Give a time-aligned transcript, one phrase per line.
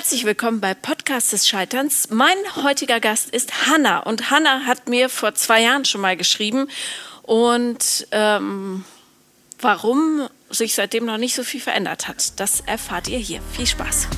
[0.00, 2.08] Herzlich willkommen bei Podcast des Scheiterns.
[2.08, 6.68] Mein heutiger Gast ist Hanna und Hanna hat mir vor zwei Jahren schon mal geschrieben
[7.20, 8.86] und ähm,
[9.60, 13.42] warum sich seitdem noch nicht so viel verändert hat, das erfahrt ihr hier.
[13.52, 14.08] Viel Spaß.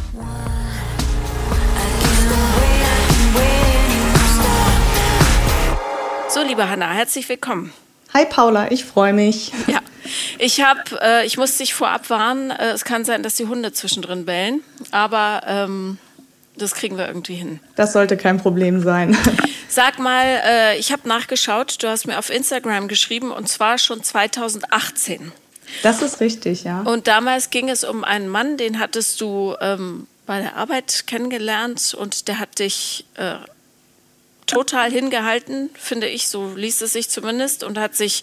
[6.29, 7.73] So, liebe Hanna, herzlich willkommen.
[8.15, 9.51] Hi Paula, ich freue mich.
[9.67, 9.81] Ja,
[10.39, 12.51] ich habe, äh, ich muss dich vorab warnen.
[12.51, 14.61] Äh, es kann sein, dass die Hunde zwischendrin bellen,
[14.91, 15.99] aber ähm,
[16.57, 17.61] das kriegen wir irgendwie hin.
[17.77, 19.17] Das sollte kein Problem sein.
[19.69, 21.83] Sag mal, äh, ich habe nachgeschaut.
[21.83, 25.33] Du hast mir auf Instagram geschrieben und zwar schon 2018.
[25.83, 26.83] Das ist richtig, ja.
[26.83, 31.95] Und damals ging es um einen Mann, den hattest du ähm, bei der Arbeit kennengelernt
[31.95, 33.37] und der hat dich äh,
[34.53, 38.23] total hingehalten, finde ich, so liest es sich zumindest, und hat sich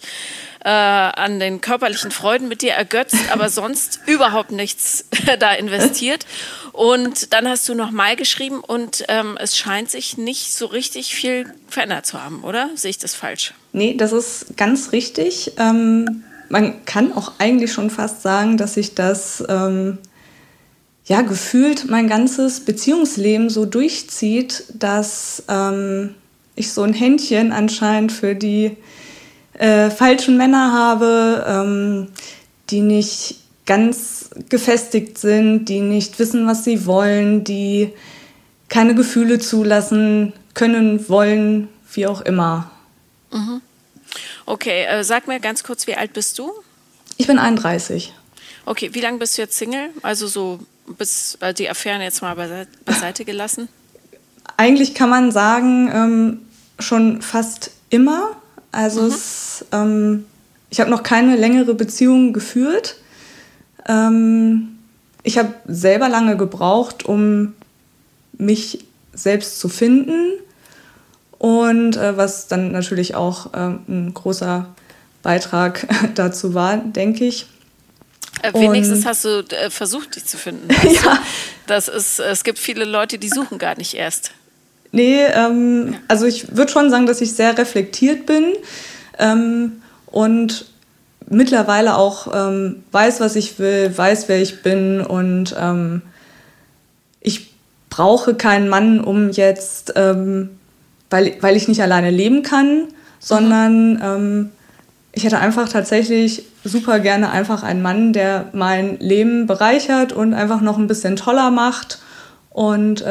[0.64, 5.04] äh, an den körperlichen Freuden mit dir ergötzt, aber sonst überhaupt nichts
[5.38, 6.26] da investiert.
[6.72, 11.52] Und dann hast du nochmal geschrieben und ähm, es scheint sich nicht so richtig viel
[11.68, 12.70] verändert zu haben, oder?
[12.74, 13.54] Sehe ich das falsch?
[13.72, 15.52] Nee, das ist ganz richtig.
[15.58, 19.98] Ähm, man kann auch eigentlich schon fast sagen, dass sich das ähm,
[21.06, 26.14] ja gefühlt mein ganzes Beziehungsleben so durchzieht, dass ähm,
[26.60, 28.76] ich so ein Händchen anscheinend für die
[29.54, 32.08] äh, falschen Männer habe, ähm,
[32.70, 33.36] die nicht
[33.66, 37.92] ganz gefestigt sind, die nicht wissen, was sie wollen, die
[38.68, 42.70] keine Gefühle zulassen können, wollen, wie auch immer.
[43.32, 43.60] Mhm.
[44.46, 46.50] Okay, äh, sag mir ganz kurz, wie alt bist du?
[47.16, 48.12] Ich bin 31.
[48.66, 49.90] Okay, wie lange bist du jetzt Single?
[50.02, 52.34] Also so bis äh, die Affären jetzt mal
[52.84, 53.68] beiseite gelassen?
[54.56, 56.40] Eigentlich kann man sagen, ähm,
[56.80, 58.30] schon fast immer.
[58.72, 59.08] Also mhm.
[59.08, 60.26] es, ähm,
[60.70, 62.96] ich habe noch keine längere Beziehung geführt.
[63.88, 64.78] Ähm,
[65.22, 67.54] ich habe selber lange gebraucht, um
[68.32, 70.32] mich selbst zu finden.
[71.38, 74.74] Und äh, was dann natürlich auch äh, ein großer
[75.22, 77.46] Beitrag dazu war, denke ich.
[78.42, 80.68] Äh, wenigstens Und, hast du äh, versucht, dich zu finden.
[81.04, 81.18] ja.
[81.66, 84.32] Das ist, es gibt viele Leute, die suchen gar nicht erst.
[84.92, 88.52] Nee, ähm, also ich würde schon sagen, dass ich sehr reflektiert bin
[89.18, 90.66] ähm, und
[91.28, 96.02] mittlerweile auch ähm, weiß, was ich will, weiß, wer ich bin und ähm,
[97.20, 97.54] ich
[97.88, 100.50] brauche keinen Mann, um jetzt, ähm,
[101.08, 102.88] weil, weil ich nicht alleine leben kann,
[103.20, 104.00] sondern.
[104.02, 104.50] Ähm,
[105.12, 110.60] ich hätte einfach tatsächlich super gerne einfach einen Mann, der mein Leben bereichert und einfach
[110.60, 112.00] noch ein bisschen toller macht
[112.50, 113.02] und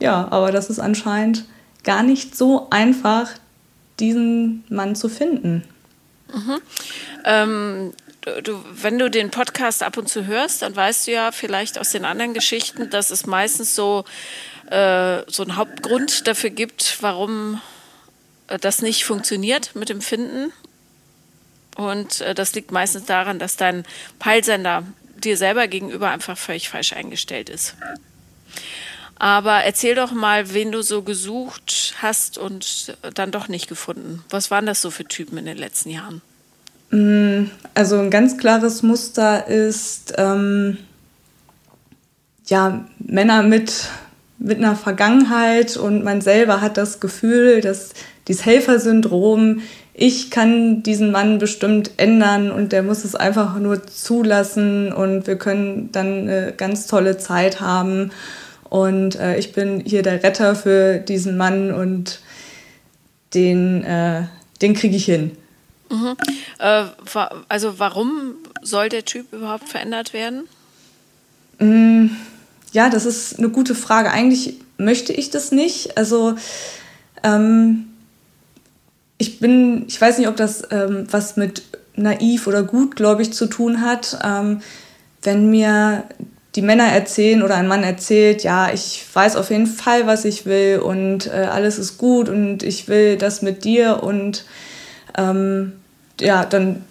[0.00, 1.44] ja, aber das ist anscheinend
[1.84, 3.30] gar nicht so einfach,
[3.98, 5.62] diesen Mann zu finden.
[6.32, 6.60] Mhm.
[7.24, 7.92] Ähm,
[8.42, 11.90] du, wenn du den Podcast ab und zu hörst, dann weißt du ja vielleicht aus
[11.90, 14.04] den anderen Geschichten, dass es meistens so,
[14.70, 17.60] äh, so einen Hauptgrund dafür gibt, warum
[18.48, 20.52] äh, das nicht funktioniert mit dem Finden.
[21.76, 23.84] Und äh, das liegt meistens daran, dass dein
[24.18, 24.84] Peilsender
[25.16, 27.74] dir selber gegenüber einfach völlig falsch eingestellt ist.
[29.20, 34.24] Aber erzähl doch mal, wen du so gesucht hast und dann doch nicht gefunden.
[34.30, 36.22] Was waren das so für Typen in den letzten Jahren?
[36.90, 40.78] Mm, also ein ganz klares Muster ist ähm,
[42.46, 43.88] ja Männer mit
[44.38, 47.90] mit einer Vergangenheit und man selber hat das Gefühl, dass
[48.26, 49.60] dieses Helfersyndrom,
[49.92, 55.36] ich kann diesen Mann bestimmt ändern und der muss es einfach nur zulassen und wir
[55.36, 58.12] können dann eine ganz tolle Zeit haben.
[58.70, 62.20] Und äh, ich bin hier der Retter für diesen Mann und
[63.34, 64.22] den, äh,
[64.62, 65.36] den kriege ich hin.
[65.90, 66.16] Mhm.
[66.58, 66.84] Äh,
[67.48, 70.48] also warum soll der Typ überhaupt verändert werden?
[71.58, 72.10] Mm,
[72.72, 74.12] ja, das ist eine gute Frage.
[74.12, 75.96] Eigentlich möchte ich das nicht.
[75.98, 76.36] Also
[77.24, 77.86] ähm,
[79.18, 81.62] ich bin, ich weiß nicht, ob das ähm, was mit
[81.96, 84.18] naiv oder gut, glaube ich, zu tun hat.
[84.24, 84.62] Ähm,
[85.22, 86.04] wenn mir
[86.56, 90.46] die Männer erzählen oder ein Mann erzählt, ja, ich weiß auf jeden Fall, was ich
[90.46, 94.44] will und äh, alles ist gut und ich will das mit dir und
[95.16, 95.72] ähm,
[96.20, 96.84] ja, dann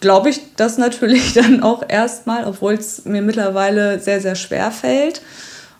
[0.00, 5.22] glaube ich das natürlich dann auch erstmal, obwohl es mir mittlerweile sehr, sehr schwer fällt.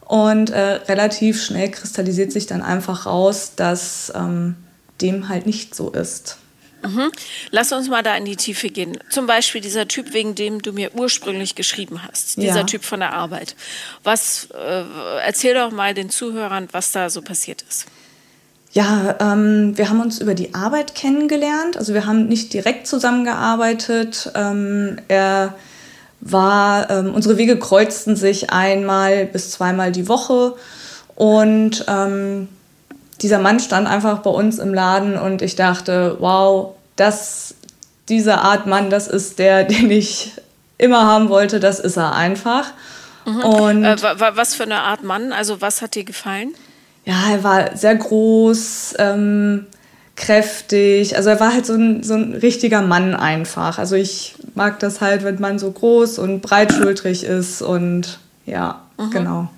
[0.06, 4.56] Und äh, relativ schnell kristallisiert sich dann einfach raus, dass ähm,
[5.02, 6.38] dem halt nicht so ist.
[6.82, 7.10] Mhm.
[7.50, 8.98] Lass uns mal da in die Tiefe gehen.
[9.10, 12.36] Zum Beispiel dieser Typ, wegen dem du mir ursprünglich geschrieben hast.
[12.36, 12.64] Dieser ja.
[12.64, 13.56] Typ von der Arbeit.
[14.04, 14.84] Was, äh,
[15.24, 17.86] erzähl doch mal den Zuhörern, was da so passiert ist.
[18.72, 21.76] Ja, ähm, wir haben uns über die Arbeit kennengelernt.
[21.76, 24.30] Also wir haben nicht direkt zusammengearbeitet.
[24.34, 25.54] Ähm, er
[26.20, 30.54] war, ähm, unsere Wege kreuzten sich einmal bis zweimal die Woche
[31.14, 32.48] und ähm,
[33.20, 37.54] dieser Mann stand einfach bei uns im Laden und ich dachte, wow, das,
[38.08, 40.32] diese Art Mann, das ist der, den ich
[40.78, 42.72] immer haben wollte, das ist er einfach.
[43.26, 43.40] Mhm.
[43.40, 45.32] Und äh, was für eine Art Mann?
[45.32, 46.54] Also was hat dir gefallen?
[47.04, 49.66] Ja, er war sehr groß, ähm,
[50.14, 51.16] kräftig.
[51.16, 53.78] Also er war halt so ein, so ein richtiger Mann einfach.
[53.78, 59.10] Also ich mag das halt, wenn man so groß und breitschultrig ist und ja, mhm.
[59.10, 59.48] genau.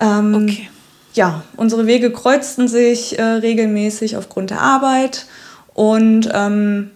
[0.00, 0.68] Ähm, okay.
[1.14, 5.26] Ja, unsere Wege kreuzten sich äh, regelmäßig aufgrund der Arbeit
[5.74, 6.90] und ähm,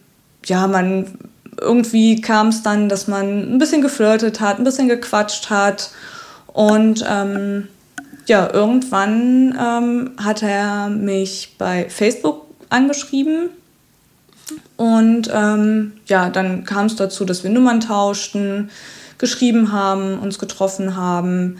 [0.45, 1.19] ja, man
[1.61, 5.91] irgendwie kam es dann, dass man ein bisschen geflirtet hat, ein bisschen gequatscht hat
[6.47, 7.69] und ähm,
[8.27, 13.51] ja, irgendwann ähm, hat er mich bei Facebook angeschrieben.
[14.77, 18.71] Und ähm, ja, dann kam es dazu, dass wir Nummern tauschten,
[19.19, 21.59] geschrieben haben, uns getroffen haben.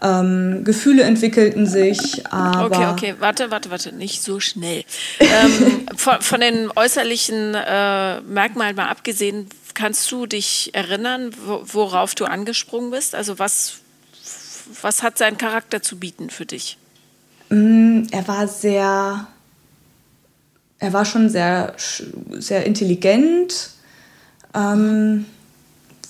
[0.00, 2.66] Ähm, Gefühle entwickelten sich, aber.
[2.66, 4.84] Okay, okay, warte, warte, warte, nicht so schnell.
[5.18, 11.32] ähm, von, von, den äußerlichen äh, Merkmalen mal abgesehen, kannst du dich erinnern,
[11.64, 13.14] worauf du angesprungen bist?
[13.14, 13.80] Also was
[14.82, 16.78] was hat sein Charakter zu bieten für dich?
[17.48, 19.26] Mm, er war sehr,
[20.78, 21.74] er war schon sehr,
[22.30, 23.70] sehr intelligent,
[24.54, 25.26] ähm,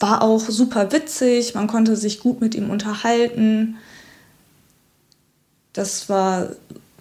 [0.01, 3.79] war auch super witzig, man konnte sich gut mit ihm unterhalten.
[5.73, 6.51] Das war,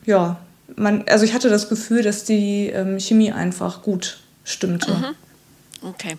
[0.05, 0.39] ja,
[0.75, 4.91] man, also ich hatte das Gefühl, dass die ähm, Chemie einfach gut stimmte.
[4.91, 5.15] Mhm.
[5.81, 6.17] Okay.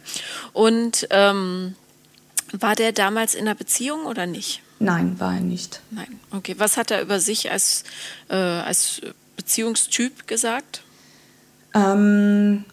[0.53, 1.75] Und ähm,
[2.53, 4.63] war der damals in einer Beziehung oder nicht?
[4.79, 5.81] Nein, war er nicht.
[5.91, 6.21] Nein.
[6.31, 6.55] Okay.
[6.59, 7.85] Was hat er über sich als,
[8.29, 9.01] äh, als
[9.37, 10.83] Beziehungstyp gesagt?
[11.75, 12.65] Ähm,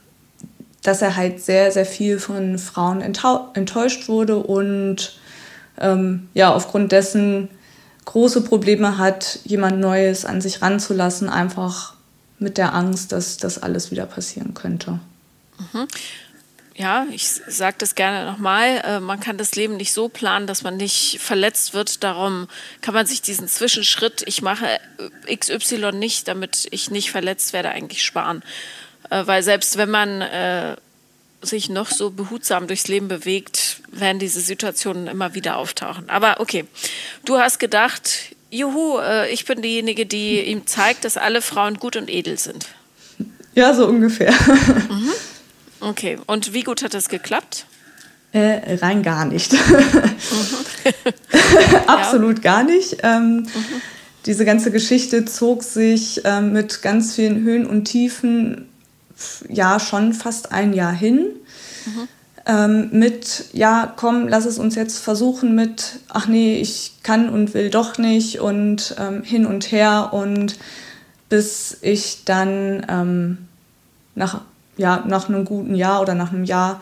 [0.88, 5.20] dass er halt sehr, sehr viel von Frauen enttäuscht wurde und
[5.80, 7.50] ähm, ja, aufgrund dessen
[8.06, 11.94] große Probleme hat, jemand Neues an sich ranzulassen, einfach
[12.40, 15.00] mit der Angst, dass das alles wieder passieren könnte.
[15.74, 15.88] Mhm
[16.78, 20.62] ja, ich sage das gerne nochmal, äh, man kann das Leben nicht so planen, dass
[20.62, 22.04] man nicht verletzt wird.
[22.04, 22.48] Darum
[22.82, 24.80] kann man sich diesen Zwischenschritt, ich mache
[25.34, 28.44] XY nicht, damit ich nicht verletzt werde, eigentlich sparen.
[29.10, 30.76] Äh, weil selbst wenn man äh,
[31.42, 36.10] sich noch so behutsam durchs Leben bewegt, werden diese Situationen immer wieder auftauchen.
[36.10, 36.66] Aber okay,
[37.24, 41.96] du hast gedacht, juhu, äh, ich bin diejenige, die ihm zeigt, dass alle Frauen gut
[41.96, 42.68] und edel sind.
[43.54, 44.32] Ja, so ungefähr.
[44.90, 45.12] Mhm.
[45.82, 47.68] Okay, und wie gut hat das geklappt?
[48.32, 49.54] Äh, rein gar nicht.
[49.54, 50.16] Mhm.
[51.88, 52.44] Absolut ja.
[52.44, 52.98] gar nicht.
[53.04, 53.82] Ähm, mhm.
[54.26, 58.68] Diese ganze Geschichte zog sich ähm, mit ganz vielen Höhen und Tiefen
[59.50, 61.28] ja schon fast ein Jahr hin.
[61.86, 62.08] Mhm.
[62.48, 67.56] Ähm, mit, ja, komm, lass es uns jetzt versuchen mit, ach nee, ich kann und
[67.56, 70.60] will doch nicht und ähm, hin und her und
[71.28, 73.48] bis ich dann ähm,
[74.14, 74.42] nach
[74.78, 76.82] ja, nach einem guten Jahr oder nach einem Jahr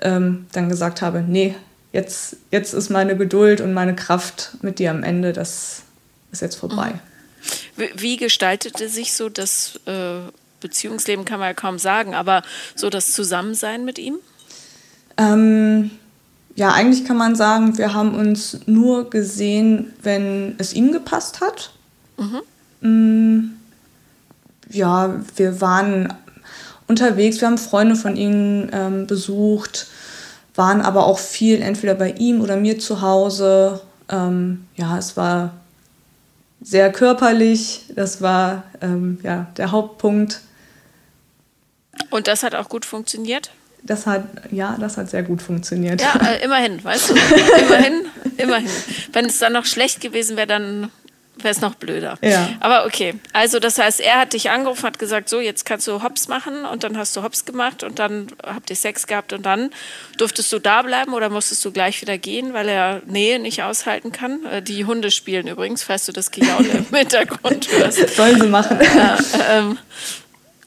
[0.00, 1.54] ähm, dann gesagt habe, nee,
[1.92, 5.82] jetzt, jetzt ist meine Geduld und meine Kraft mit dir am Ende, das
[6.30, 6.94] ist jetzt vorbei.
[7.76, 7.88] Mhm.
[7.96, 10.20] Wie gestaltete sich so das äh,
[10.62, 12.42] Beziehungsleben, kann man ja kaum sagen, aber
[12.74, 14.16] so das Zusammensein mit ihm?
[15.18, 15.90] Ähm,
[16.54, 21.72] ja, eigentlich kann man sagen, wir haben uns nur gesehen, wenn es ihm gepasst hat.
[22.18, 22.40] Mhm.
[22.80, 23.52] Mm,
[24.70, 26.12] ja, wir waren
[26.88, 27.40] unterwegs.
[27.40, 29.86] Wir haben Freunde von ihnen ähm, besucht,
[30.54, 33.80] waren aber auch viel entweder bei ihm oder mir zu Hause.
[34.08, 35.52] Ähm, ja, es war
[36.60, 37.86] sehr körperlich.
[37.94, 40.40] Das war ähm, ja, der Hauptpunkt.
[42.10, 43.50] Und das hat auch gut funktioniert?
[43.84, 46.00] Das hat, ja, das hat sehr gut funktioniert.
[46.00, 47.14] Ja, äh, immerhin, weißt du?
[47.14, 48.06] immerhin,
[48.36, 48.70] immerhin.
[49.12, 50.90] Wenn es dann noch schlecht gewesen wäre, dann
[51.36, 52.16] wäre es noch blöder.
[52.22, 52.48] Ja.
[52.60, 56.02] Aber okay, also das heißt, er hat dich angerufen, hat gesagt, so jetzt kannst du
[56.02, 59.44] Hops machen und dann hast du Hops gemacht und dann habt ihr Sex gehabt und
[59.46, 59.70] dann
[60.18, 64.12] durftest du da bleiben oder musstest du gleich wieder gehen, weil er Nähe nicht aushalten
[64.12, 64.44] kann.
[64.46, 68.14] Äh, die Hunde spielen übrigens, falls du das Gejaule im Hintergrund hörst.
[68.14, 68.78] Sollen sie machen.
[68.80, 69.18] Ja,
[69.50, 69.78] ähm.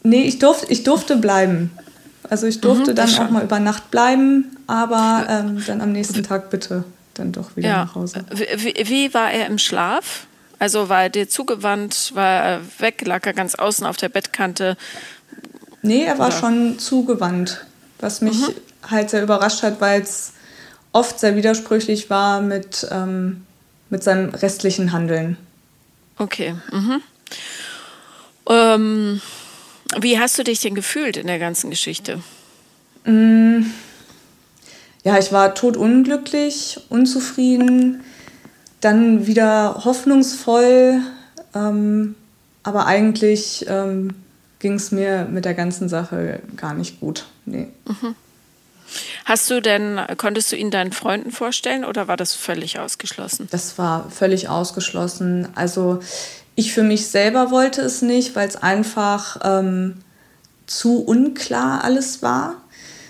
[0.06, 1.72] Nee, ich, durfte, ich durfte bleiben.
[2.30, 6.24] Also ich durfte mhm, dann auch mal über Nacht bleiben, aber ähm, dann am nächsten
[6.24, 6.84] Tag bitte
[7.16, 7.86] dann doch wieder ja.
[7.86, 8.24] nach Hause.
[8.32, 10.28] Wie, wie war er im Schlaf?
[10.60, 14.78] Also war er dir zugewandt, war er weg, lag er ganz außen auf der Bettkante?
[15.82, 16.38] Nee, er war Oder?
[16.38, 17.66] schon zugewandt,
[18.00, 18.54] was mich mhm.
[18.90, 20.34] halt sehr überrascht hat, weil es
[20.92, 23.46] oft sehr widersprüchlich war mit, ähm,
[23.90, 25.38] mit seinem restlichen Handeln.
[26.18, 26.56] Okay.
[26.72, 27.02] Mhm.
[28.48, 29.22] Ähm,
[30.00, 32.22] wie hast du dich denn gefühlt in der ganzen Geschichte?
[33.06, 33.64] Mm,
[35.04, 38.04] ja, ich war totunglücklich, unzufrieden,
[38.82, 41.02] dann wieder hoffnungsvoll,
[41.54, 42.16] ähm,
[42.64, 44.16] aber eigentlich ähm,
[44.60, 47.26] ging es mir mit der ganzen Sache gar nicht gut.
[47.46, 47.68] Nee.
[47.88, 48.16] Mhm.
[49.26, 53.48] Hast du denn, konntest du ihn deinen Freunden vorstellen oder war das völlig ausgeschlossen?
[53.52, 55.48] Das war völlig ausgeschlossen.
[55.56, 56.00] Also
[56.56, 59.96] ich für mich selber wollte es nicht, weil es einfach ähm,
[60.66, 62.56] zu unklar alles war.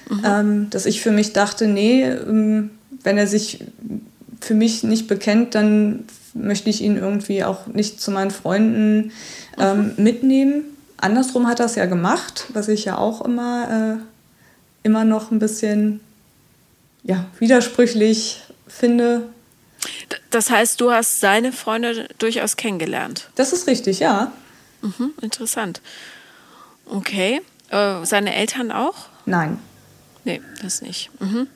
[0.09, 0.21] Mhm.
[0.23, 2.71] Ähm, dass ich für mich dachte, nee, ähm,
[3.03, 3.63] wenn er sich
[4.41, 9.11] für mich nicht bekennt, dann möchte ich ihn irgendwie auch nicht zu meinen Freunden
[9.57, 10.03] ähm, mhm.
[10.03, 10.63] mitnehmen.
[10.97, 15.39] Andersrum hat er es ja gemacht, was ich ja auch immer, äh, immer noch ein
[15.39, 16.01] bisschen
[17.03, 19.23] ja, widersprüchlich finde.
[20.35, 23.29] Das heißt, du hast seine Freunde durchaus kennengelernt.
[23.35, 24.33] Das ist richtig, ja.
[24.81, 25.79] Mhm, interessant.
[26.85, 27.39] Okay.
[27.69, 29.07] Äh, seine Eltern auch?
[29.25, 29.59] Nein.
[30.25, 31.09] Nee, das nicht.
[31.21, 31.47] Mhm.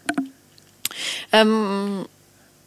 [1.34, 2.06] Ähm,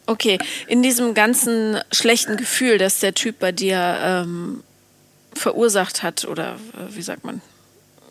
[0.05, 4.63] okay, in diesem ganzen schlechten Gefühl, das der Typ bei dir ähm,
[5.33, 7.41] verursacht hat, oder äh, wie sagt man?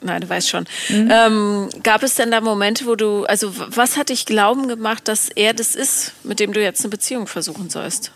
[0.03, 0.67] Nein, du weißt schon.
[0.89, 1.11] Mhm.
[1.11, 5.29] Ähm, gab es denn da Momente, wo du, also was hat dich glauben gemacht, dass
[5.29, 8.13] er das ist, mit dem du jetzt eine Beziehung versuchen sollst?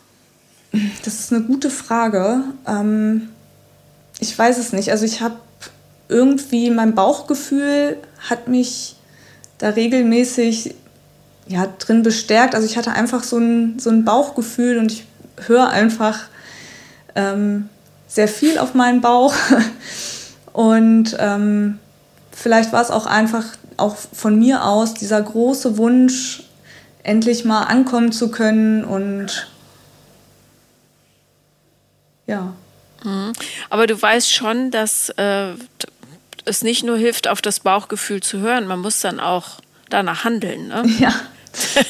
[1.04, 2.42] Das ist eine gute Frage.
[2.66, 3.28] Ähm,
[4.18, 4.90] ich weiß es nicht.
[4.90, 5.36] Also ich habe
[6.08, 8.96] irgendwie mein Bauchgefühl hat mich
[9.58, 10.74] da regelmäßig
[11.48, 12.54] ja, drin bestärkt.
[12.54, 15.06] Also ich hatte einfach so ein, so ein Bauchgefühl und ich
[15.46, 16.24] höre einfach
[17.14, 17.68] ähm,
[18.08, 19.34] sehr viel auf meinen Bauch.
[20.56, 21.78] Und ähm,
[22.32, 23.44] vielleicht war es auch einfach
[23.76, 26.44] auch von mir aus dieser große Wunsch,
[27.02, 29.48] endlich mal ankommen zu können und
[32.26, 32.54] ja.
[33.04, 33.34] Mhm.
[33.68, 35.52] Aber du weißt schon, dass äh,
[36.46, 39.60] es nicht nur hilft, auf das Bauchgefühl zu hören, man muss dann auch
[39.90, 40.68] danach handeln.
[40.68, 40.84] Ne?
[40.98, 41.12] Ja.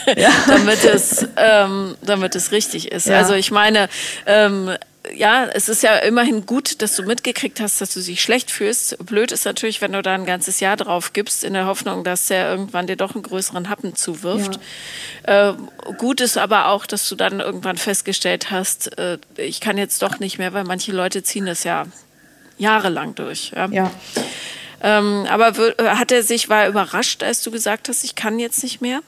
[0.17, 0.31] ja.
[0.49, 3.07] damit, es, ähm, damit es richtig ist.
[3.07, 3.19] Ja.
[3.19, 3.89] Also ich meine,
[4.27, 4.77] ähm,
[5.15, 8.99] ja, es ist ja immerhin gut, dass du mitgekriegt hast, dass du dich schlecht fühlst.
[9.05, 12.27] Blöd ist natürlich, wenn du da ein ganzes Jahr drauf gibst, in der Hoffnung, dass
[12.27, 14.59] der irgendwann dir doch einen größeren Happen zuwirft.
[15.27, 15.51] Ja.
[15.51, 15.55] Äh,
[15.99, 20.19] gut ist aber auch, dass du dann irgendwann festgestellt hast, äh, ich kann jetzt doch
[20.19, 21.87] nicht mehr, weil manche Leute ziehen das ja
[22.59, 23.53] jahrelang durch.
[23.55, 23.67] Ja.
[23.67, 23.91] ja.
[24.83, 28.63] Ähm, aber hat er sich, war er überrascht, als du gesagt hast, ich kann jetzt
[28.63, 29.01] nicht mehr?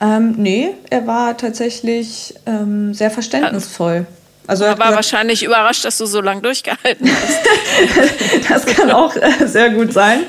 [0.00, 4.06] Ähm, nee, er war tatsächlich ähm, sehr verständnisvoll.
[4.06, 4.17] Also
[4.64, 8.48] er war gesagt, wahrscheinlich überrascht, dass du so lange durchgehalten hast.
[8.48, 10.22] das kann auch äh, sehr gut sein.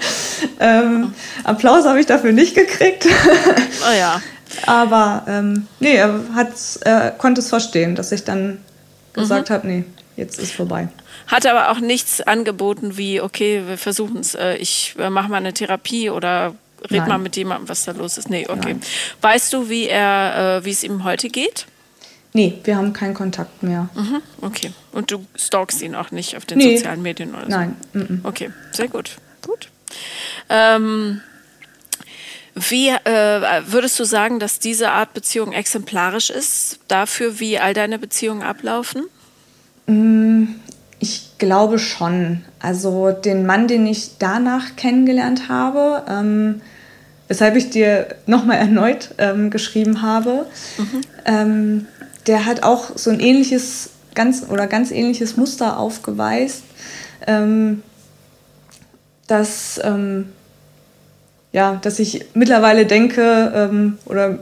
[0.60, 1.14] Ähm,
[1.46, 3.08] Applaus habe ich dafür nicht gekriegt.
[3.90, 4.22] oh ja.
[4.66, 6.20] Aber ähm, nee, er,
[6.82, 8.60] er konnte es verstehen, dass ich dann
[9.14, 9.54] gesagt mhm.
[9.54, 9.84] habe, nee,
[10.18, 10.90] jetzt ist vorbei.
[11.28, 15.38] Hat aber auch nichts angeboten wie, okay, wir versuchen es, äh, ich äh, mache mal
[15.38, 17.08] eine Therapie oder red Nein.
[17.08, 18.30] mal mit jemandem, was da los ist.
[18.30, 18.74] Nee, okay.
[18.74, 18.82] Nein.
[19.22, 21.68] Weißt du, wie er, äh, wie es ihm heute geht?
[22.33, 23.89] Nee, wir haben keinen Kontakt mehr.
[23.95, 24.71] Mhm, okay.
[24.91, 26.77] Und du stalkst ihn auch nicht auf den nee.
[26.77, 27.50] sozialen Medien oder so?
[27.50, 27.75] Nein.
[27.93, 28.21] Mhm.
[28.24, 29.17] Okay, sehr gut.
[29.45, 29.69] Gut.
[30.50, 31.21] Ähm,
[32.55, 37.98] wie äh, würdest du sagen, dass diese Art Beziehung exemplarisch ist dafür, wie all deine
[37.98, 39.05] Beziehungen ablaufen?
[39.88, 40.45] Mm,
[41.00, 42.43] ich glaube schon.
[42.59, 46.62] Also den Mann, den ich danach kennengelernt habe, ähm,
[47.27, 50.45] weshalb ich dir nochmal erneut ähm, geschrieben habe,
[50.77, 51.01] mhm.
[51.25, 51.88] ähm,
[52.28, 56.64] der hat auch so ein ähnliches, ganz oder ganz ähnliches Muster aufgeweist,
[57.28, 57.84] ähm,
[59.28, 60.30] dass, ähm,
[61.52, 64.40] ja, dass ich mittlerweile denke ähm, oder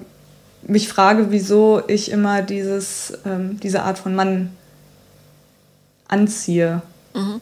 [0.64, 4.52] mich frage, wieso ich immer dieses, ähm, diese Art von Mann
[6.08, 6.82] anziehe.
[7.14, 7.42] Mhm.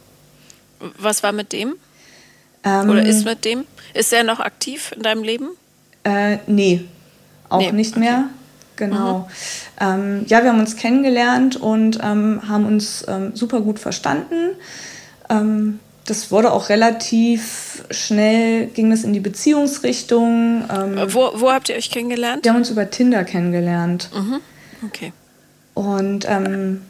[1.00, 1.76] Was war mit dem?
[2.64, 3.66] Ähm, Oder ist mit dem?
[3.94, 5.50] Ist er noch aktiv in deinem Leben?
[6.04, 6.86] Äh, nee,
[7.50, 8.26] auch nee, nicht mehr.
[8.26, 8.45] Okay.
[8.76, 9.20] Genau.
[9.20, 9.26] Mhm.
[9.80, 14.56] Ähm, ja, wir haben uns kennengelernt und ähm, haben uns ähm, super gut verstanden.
[15.30, 20.66] Ähm, das wurde auch relativ schnell, ging das in die Beziehungsrichtung.
[20.72, 22.44] Ähm, wo, wo habt ihr euch kennengelernt?
[22.44, 24.10] Wir haben uns über Tinder kennengelernt.
[24.14, 24.40] Mhm.
[24.86, 25.14] Okay.
[25.74, 26.82] Und ähm,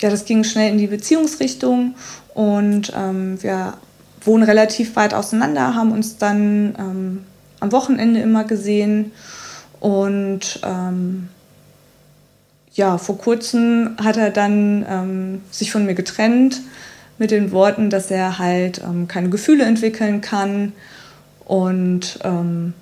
[0.00, 1.94] ja, das ging schnell in die Beziehungsrichtung
[2.34, 3.74] und wir
[4.22, 7.24] wohnen relativ weit auseinander, haben uns dann
[7.60, 9.12] am Wochenende immer gesehen
[9.80, 11.28] und ähm,
[12.72, 16.60] ja, vor kurzem hat er dann ähm, sich von mir getrennt
[17.18, 20.72] mit den Worten, dass er halt ähm, keine Gefühle entwickeln kann
[21.44, 22.74] und ähm,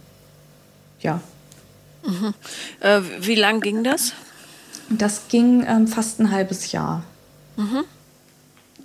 [1.01, 1.21] ja.
[2.05, 2.35] Mhm.
[2.81, 4.13] Äh, wie lang ging das?
[4.91, 7.03] Das ging ähm, fast ein halbes Jahr.
[7.57, 7.85] Mhm.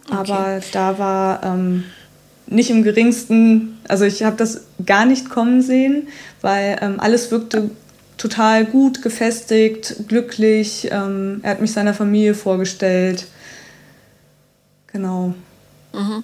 [0.05, 0.15] Okay.
[0.15, 1.85] Aber da war ähm,
[2.47, 6.07] nicht im geringsten, also ich habe das gar nicht kommen sehen,
[6.41, 7.69] weil ähm, alles wirkte
[8.23, 10.87] total gut, gefestigt, glücklich.
[10.89, 13.25] Ähm, er hat mich seiner Familie vorgestellt.
[14.87, 15.33] Genau.
[15.91, 16.23] Mhm.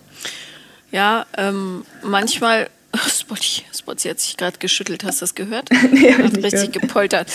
[0.91, 5.69] Ja, ähm, manchmal Spotty, Spotty hat sich gerade geschüttelt, hast du das gehört?
[5.91, 6.73] nee, hat richtig gehört.
[6.73, 7.27] gepoltert.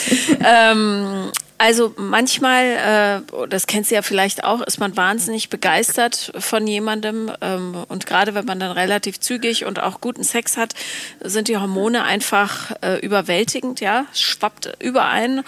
[0.42, 6.67] ähm, also manchmal, äh, das kennst du ja vielleicht auch, ist man wahnsinnig begeistert von
[6.67, 10.75] jemandem ähm, und gerade wenn man dann relativ zügig und auch guten Sex hat,
[11.21, 15.43] sind die Hormone einfach äh, überwältigend, ja, schwappt überein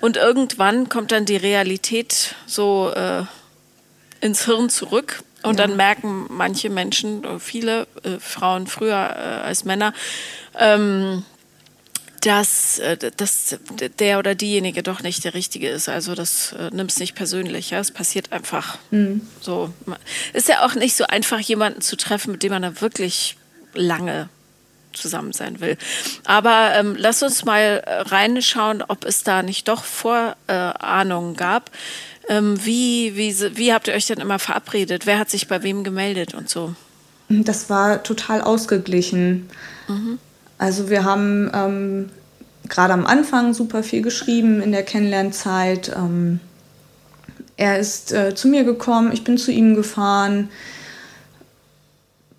[0.00, 3.24] und irgendwann kommt dann die Realität so äh,
[4.20, 5.66] ins Hirn zurück und ja.
[5.66, 9.92] dann merken manche Menschen, äh, viele äh, Frauen früher äh, als Männer,
[10.58, 11.24] ähm,
[12.20, 13.56] dass, äh, dass
[13.98, 15.88] der oder diejenige doch nicht der Richtige ist.
[15.88, 17.70] Also das äh, nimm es nicht persönlich.
[17.70, 17.80] Ja?
[17.80, 19.22] Es passiert einfach mhm.
[19.40, 19.72] so.
[20.32, 23.36] Ist ja auch nicht so einfach, jemanden zu treffen, mit dem man da wirklich
[23.74, 24.28] lange
[24.92, 25.76] zusammen sein will.
[26.24, 31.70] Aber ähm, lass uns mal äh, reinschauen, ob es da nicht doch Vorahnungen gab.
[32.28, 35.06] Ähm, wie, wie, wie habt ihr euch denn immer verabredet?
[35.06, 36.74] Wer hat sich bei wem gemeldet und so?
[37.28, 39.48] Das war total ausgeglichen.
[39.88, 40.18] Mhm.
[40.60, 42.10] Also wir haben ähm,
[42.68, 45.90] gerade am Anfang super viel geschrieben in der Kennenlernzeit.
[45.96, 46.38] Ähm,
[47.56, 50.50] er ist äh, zu mir gekommen, ich bin zu ihm gefahren.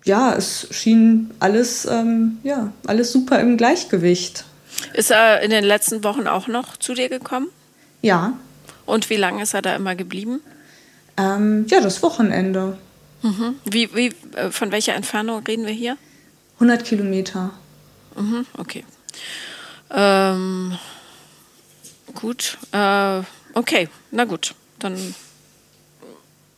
[0.04, 4.44] Ja, es schien alles, ähm, ja, alles super im Gleichgewicht.
[4.94, 7.48] Ist er in den letzten Wochen auch noch zu dir gekommen?
[8.02, 8.34] Ja,
[8.86, 10.40] und wie lange ist er da immer geblieben?
[11.16, 12.78] Ähm, ja, das Wochenende.
[13.22, 13.56] Mhm.
[13.64, 15.96] Wie, wie, äh, von welcher Entfernung reden wir hier?
[16.60, 17.50] 100 Kilometer.
[18.16, 18.84] Mhm, okay.
[19.90, 20.78] Ähm,
[22.14, 22.58] gut.
[22.72, 23.20] Äh,
[23.54, 24.54] okay, na gut.
[24.78, 25.14] Dann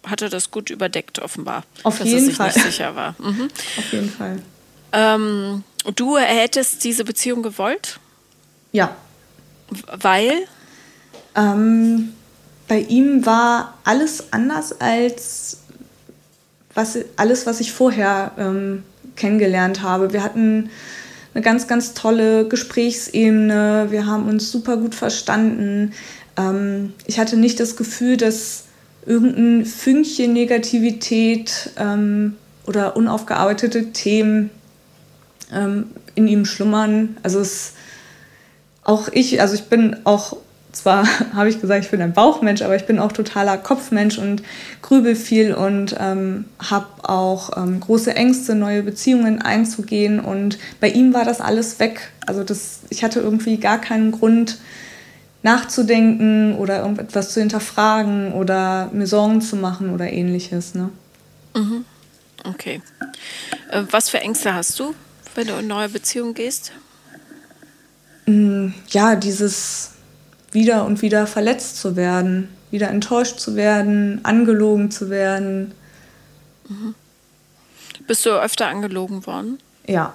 [0.07, 1.65] hat er das gut überdeckt, offenbar.
[1.83, 2.53] Auf dass jeden er sich Fall.
[2.53, 3.15] Nicht sicher war.
[3.19, 3.49] Mhm.
[3.79, 4.43] Auf jeden Fall.
[4.93, 5.65] Ähm,
[5.97, 7.99] du hättest diese Beziehung gewollt?
[8.73, 8.95] Ja.
[9.87, 10.47] Weil?
[11.35, 12.13] Ähm,
[12.69, 15.59] bei ihm war alles anders als
[16.75, 18.83] was, alles, was ich vorher ähm,
[19.17, 20.13] kennengelernt habe.
[20.13, 20.71] Wir hatten
[21.35, 23.89] eine ganz, ganz tolle Gesprächsebene.
[23.91, 25.93] Wir haben uns super gut verstanden.
[26.37, 28.65] Ähm, ich hatte nicht das Gefühl, dass
[29.05, 34.51] irgendein Fünkchen Negativität ähm, oder unaufgearbeitete Themen
[35.53, 37.17] ähm, in ihm schlummern.
[37.23, 37.73] Also es
[38.85, 40.37] auch ich, also ich bin auch
[40.77, 44.43] zwar habe ich gesagt, ich bin ein Bauchmensch, aber ich bin auch totaler Kopfmensch und
[44.83, 50.21] grübel viel und ähm, habe auch ähm, große Ängste, neue Beziehungen einzugehen.
[50.21, 52.13] Und bei ihm war das alles weg.
[52.27, 54.59] Also das, ich hatte irgendwie gar keinen Grund
[55.43, 60.75] nachzudenken oder irgendetwas zu hinterfragen oder mir Sorgen zu machen oder ähnliches.
[60.75, 60.91] Ne?
[61.55, 61.85] Mhm.
[62.45, 62.81] Okay.
[63.71, 64.95] Äh, was für Ängste hast du,
[65.35, 66.73] wenn du in neue Beziehungen gehst?
[68.27, 69.94] Mm, ja, dieses
[70.55, 75.73] wieder und wieder verletzt zu werden, wieder enttäuscht zu werden, angelogen zu werden.
[76.69, 76.95] Mhm.
[78.07, 79.59] Bist du öfter angelogen worden?
[79.87, 80.15] Ja.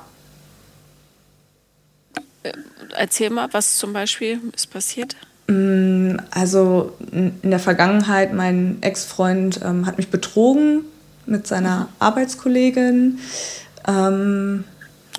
[2.43, 2.53] Äh,
[2.95, 5.15] erzähl mal, was zum Beispiel ist passiert?
[5.47, 10.85] Mm, also in der Vergangenheit, mein Ex-Freund ähm, hat mich betrogen
[11.25, 11.87] mit seiner mhm.
[11.99, 13.19] Arbeitskollegin.
[13.87, 14.63] Ähm,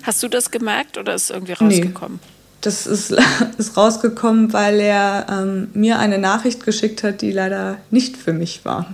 [0.03, 2.21] Hast du das gemerkt oder ist irgendwie rausgekommen?
[2.23, 3.15] Nee das ist,
[3.59, 8.65] ist rausgekommen, weil er ähm, mir eine Nachricht geschickt hat, die leider nicht für mich
[8.65, 8.93] war.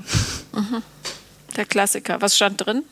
[0.54, 0.82] Mhm.
[1.56, 2.20] Der Klassiker.
[2.20, 2.82] Was stand drin?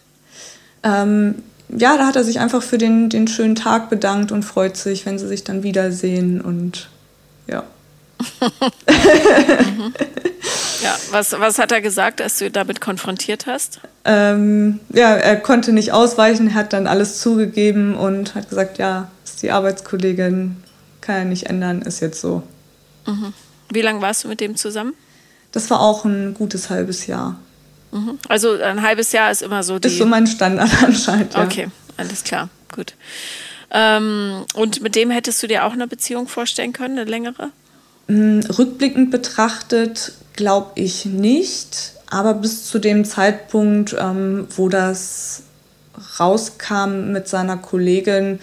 [0.82, 1.36] Ähm,
[1.68, 5.06] ja, da hat er sich einfach für den, den schönen Tag bedankt und freut sich,
[5.06, 6.88] wenn sie sich dann wiedersehen und
[7.46, 7.64] ja.
[8.40, 9.94] mhm.
[10.82, 13.80] Ja, was, was hat er gesagt, als du damit konfrontiert hast?
[14.04, 19.10] Ähm, ja, er konnte nicht ausweichen, hat dann alles zugegeben und hat gesagt, ja,
[19.44, 20.56] die Arbeitskollegin,
[21.00, 22.42] kann er nicht ändern, ist jetzt so.
[23.06, 23.32] Mhm.
[23.70, 24.94] Wie lange warst du mit dem zusammen?
[25.52, 27.38] Das war auch ein gutes halbes Jahr.
[27.92, 28.18] Mhm.
[28.28, 29.88] Also ein halbes Jahr ist immer so die...
[29.88, 31.44] Ist so mein Standard anscheinend, ja.
[31.44, 32.94] Okay, alles klar, gut.
[33.70, 37.50] Ähm, und mit dem hättest du dir auch eine Beziehung vorstellen können, eine längere?
[38.08, 45.42] Mm, rückblickend betrachtet glaube ich nicht, aber bis zu dem Zeitpunkt, ähm, wo das
[46.18, 48.40] rauskam mit seiner Kollegin,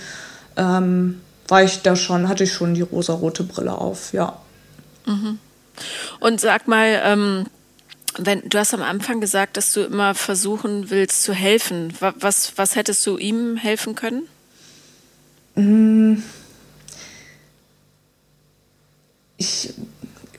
[0.58, 4.38] ähm, war ich da schon, hatte ich schon die rosarote Brille auf, ja.
[5.06, 5.40] Mhm.
[6.20, 7.46] Und sag mal, ähm,
[8.18, 11.94] wenn du hast am Anfang gesagt, dass du immer versuchen willst zu helfen.
[12.00, 14.28] Was, was hättest du ihm helfen können?
[15.56, 16.22] Mm.
[19.38, 19.74] Ich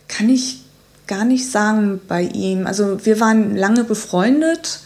[0.07, 0.61] kann ich
[1.07, 2.67] gar nicht sagen bei ihm.
[2.67, 4.81] Also wir waren lange befreundet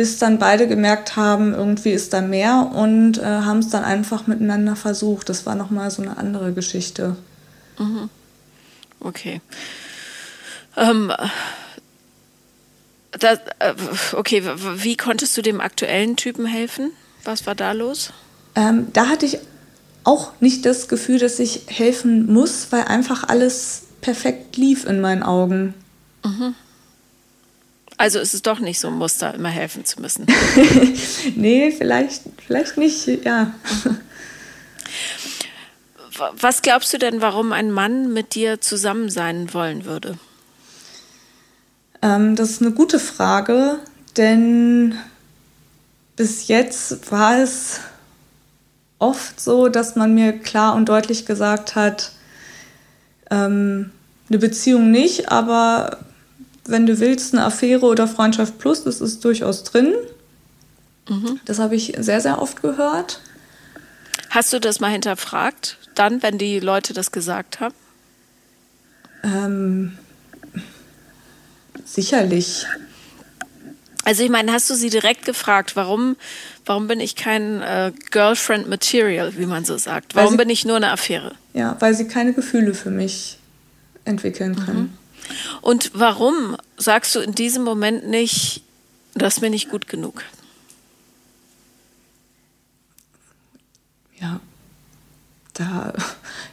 [0.00, 4.26] bis dann beide gemerkt haben, irgendwie ist da mehr und äh, haben es dann einfach
[4.26, 5.28] miteinander versucht.
[5.28, 7.16] Das war nochmal so eine andere Geschichte.
[7.78, 8.08] Mhm.
[9.00, 9.42] Okay.
[10.74, 11.12] Ähm,
[13.10, 13.74] das, äh,
[14.14, 14.42] okay,
[14.76, 16.92] wie konntest du dem aktuellen Typen helfen?
[17.24, 18.10] Was war da los?
[18.54, 19.36] Ähm, da hatte ich
[20.04, 25.22] auch nicht das Gefühl, dass ich helfen muss, weil einfach alles perfekt lief in meinen
[25.22, 25.74] Augen.
[26.24, 26.54] Mhm.
[28.00, 30.26] Also ist es doch nicht so ein Muster, immer helfen zu müssen.
[31.36, 33.52] nee, vielleicht, vielleicht nicht, ja.
[36.36, 40.18] Was glaubst du denn, warum ein Mann mit dir zusammen sein wollen würde?
[42.00, 43.80] Ähm, das ist eine gute Frage,
[44.16, 44.94] denn
[46.16, 47.80] bis jetzt war es
[48.98, 52.12] oft so, dass man mir klar und deutlich gesagt hat,
[53.30, 53.90] ähm,
[54.30, 55.98] eine Beziehung nicht, aber
[56.70, 59.94] wenn du willst, eine Affäre oder Freundschaft plus, das ist durchaus drin.
[61.08, 61.40] Mhm.
[61.44, 63.20] Das habe ich sehr, sehr oft gehört.
[64.30, 67.74] Hast du das mal hinterfragt, dann, wenn die Leute das gesagt haben?
[69.24, 69.98] Ähm,
[71.84, 72.66] sicherlich.
[74.04, 76.16] Also ich meine, hast du sie direkt gefragt, warum,
[76.64, 80.14] warum bin ich kein äh, Girlfriend Material, wie man so sagt?
[80.14, 81.32] Warum sie, bin ich nur eine Affäre?
[81.52, 83.38] Ja, weil sie keine Gefühle für mich
[84.04, 84.96] entwickeln können.
[85.60, 88.62] Und warum sagst du in diesem Moment nicht,
[89.14, 90.22] das ist mir nicht gut genug?
[94.20, 94.40] Ja,
[95.54, 95.92] da,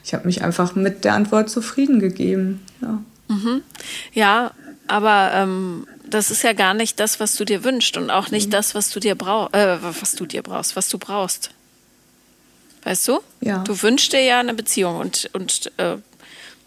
[0.03, 2.65] ich habe mich einfach mit der Antwort zufrieden gegeben.
[2.81, 3.61] Ja, mhm.
[4.13, 4.51] ja
[4.87, 8.47] aber ähm, das ist ja gar nicht das, was du dir wünschst und auch nicht
[8.47, 8.51] mhm.
[8.51, 11.51] das, was du dir brauchst, äh, was du dir brauchst, was du brauchst.
[12.83, 13.19] Weißt du?
[13.41, 13.59] Ja.
[13.59, 15.97] Du wünschst dir ja eine Beziehung und, und äh,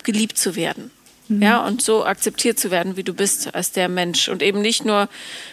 [0.03, 0.91] geliebt zu werden.
[1.31, 1.43] Mhm.
[1.43, 4.85] Ja, und so akzeptiert zu werden, wie du bist als der Mensch und eben nicht
[4.85, 5.09] nur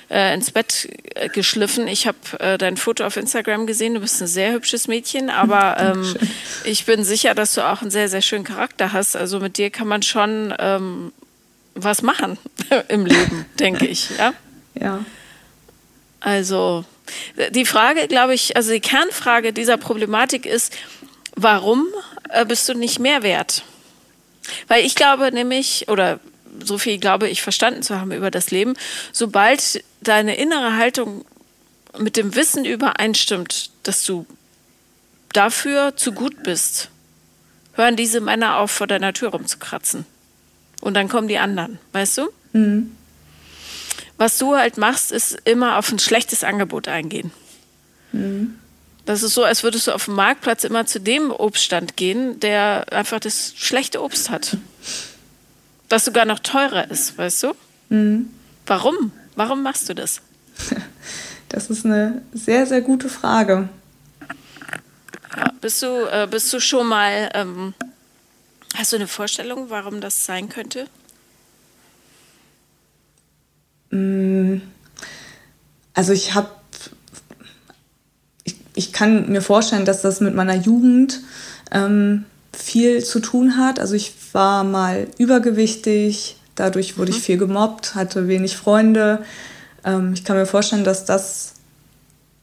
[0.09, 1.87] äh, ins Bett äh, geschliffen.
[1.87, 5.77] Ich habe äh, dein Foto auf Instagram gesehen, du bist ein sehr hübsches Mädchen, aber
[5.79, 6.15] ähm,
[6.63, 9.15] ich bin sicher, dass du auch einen sehr, sehr schönen Charakter hast.
[9.15, 11.13] Also mit dir kann man schon ähm,
[11.75, 12.39] was machen
[12.87, 14.09] im Leben, denke ich.
[14.17, 14.33] Ja.
[14.81, 15.05] Ja.
[16.19, 16.85] Also
[17.51, 20.75] die Frage, glaube ich, also die Kernfrage dieser Problematik ist,
[21.35, 21.85] warum
[22.29, 23.63] äh, bist du nicht mehr wert?
[24.67, 26.19] Weil ich glaube nämlich, oder
[26.63, 28.75] so viel glaube ich verstanden zu haben über das Leben,
[29.11, 31.25] sobald deine innere Haltung
[31.97, 34.25] mit dem Wissen übereinstimmt, dass du
[35.33, 36.89] dafür zu gut bist,
[37.73, 40.05] hören diese Männer auf, vor deiner Tür rumzukratzen.
[40.81, 42.29] Und dann kommen die anderen, weißt du?
[42.53, 42.95] Mhm.
[44.17, 47.31] Was du halt machst, ist immer auf ein schlechtes Angebot eingehen.
[48.11, 48.57] Mhm.
[49.07, 52.91] Das ist so, als würdest du auf dem Marktplatz immer zu dem Obststand gehen, der
[52.91, 54.57] einfach das schlechte Obst hat.
[55.87, 57.53] Das sogar noch teurer ist, weißt du?
[57.87, 58.29] Mhm.
[58.65, 59.13] Warum?
[59.37, 60.21] Warum machst du das?
[61.49, 63.69] Das ist eine sehr, sehr gute Frage.
[65.37, 67.73] Ja, bist, du, äh, bist du schon mal, ähm,
[68.75, 70.87] hast du eine Vorstellung, warum das sein könnte?
[73.91, 74.57] Mm.
[75.93, 76.49] Also ich habe
[78.77, 81.21] ich kann mir vorstellen, dass das mit meiner Jugend
[81.71, 83.79] ähm, viel zu tun hat.
[83.79, 87.17] Also ich war mal übergewichtig, dadurch wurde mhm.
[87.17, 89.25] ich viel gemobbt, hatte wenig Freunde.
[89.83, 91.53] Ähm, ich kann mir vorstellen, dass das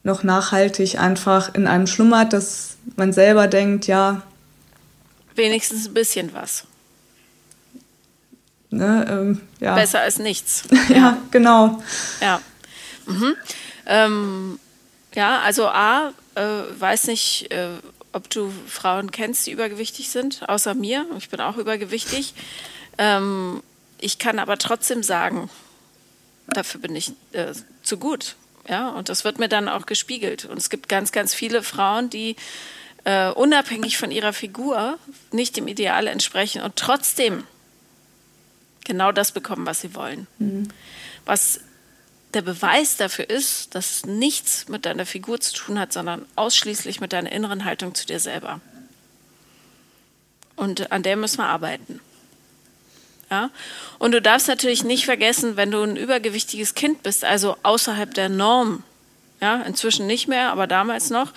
[0.03, 4.21] noch nachhaltig einfach in einem schlummert, dass man selber denkt, ja.
[5.35, 6.65] Wenigstens ein bisschen was.
[8.69, 9.73] Ne, ähm, ja.
[9.73, 10.63] Besser als nichts.
[10.89, 11.81] ja, ja, genau.
[12.21, 12.41] Ja.
[13.07, 13.35] Mhm.
[13.85, 14.59] Ähm,
[15.15, 17.69] ja, also A, äh, weiß nicht, äh,
[18.11, 21.05] ob du Frauen kennst, die übergewichtig sind, außer mir.
[21.17, 22.33] Ich bin auch übergewichtig.
[22.97, 23.61] Ähm,
[23.99, 25.49] ich kann aber trotzdem sagen,
[26.47, 28.35] dafür bin ich äh, zu gut.
[28.67, 30.45] Ja, und das wird mir dann auch gespiegelt.
[30.45, 32.35] Und es gibt ganz, ganz viele Frauen, die
[33.03, 34.97] äh, unabhängig von ihrer Figur
[35.31, 37.43] nicht dem Ideal entsprechen und trotzdem
[38.83, 40.27] genau das bekommen, was sie wollen.
[40.39, 40.69] Mhm.
[41.25, 41.59] Was
[42.35, 47.13] der Beweis dafür ist, dass nichts mit deiner Figur zu tun hat, sondern ausschließlich mit
[47.13, 48.59] deiner inneren Haltung zu dir selber.
[50.55, 51.99] Und an der müssen wir arbeiten.
[53.31, 53.49] Ja?
[53.99, 58.29] Und du darfst natürlich nicht vergessen, wenn du ein übergewichtiges Kind bist, also außerhalb der
[58.29, 58.83] Norm,
[59.41, 61.33] ja, inzwischen nicht mehr, aber damals noch,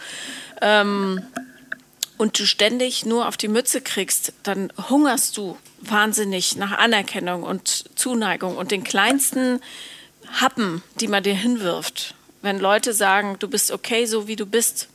[0.61, 1.23] ähm,
[2.17, 7.85] und du ständig nur auf die Mütze kriegst, dann hungerst du wahnsinnig nach Anerkennung und
[7.97, 9.61] Zuneigung und den kleinsten
[10.33, 14.89] Happen, die man dir hinwirft, wenn Leute sagen, du bist okay, so wie du bist.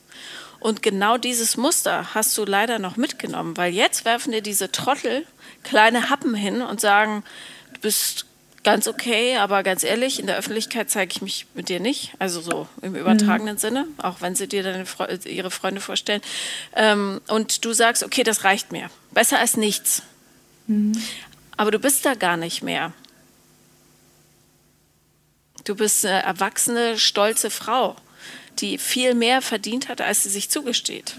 [0.60, 5.26] Und genau dieses Muster hast du leider noch mitgenommen, weil jetzt werfen dir diese Trottel
[5.62, 7.22] kleine Happen hin und sagen,
[7.74, 8.26] du bist
[8.64, 12.40] ganz okay, aber ganz ehrlich, in der Öffentlichkeit zeige ich mich mit dir nicht, also
[12.40, 13.58] so im übertragenen mhm.
[13.58, 16.22] Sinne, auch wenn sie dir deine Fre ihre Freunde vorstellen.
[16.74, 20.02] Ähm, und du sagst, okay, das reicht mir, besser als nichts.
[20.66, 20.92] Mhm.
[21.56, 22.92] Aber du bist da gar nicht mehr.
[25.64, 27.96] Du bist eine erwachsene, stolze Frau,
[28.58, 31.16] die viel mehr verdient hat, als sie sich zugesteht.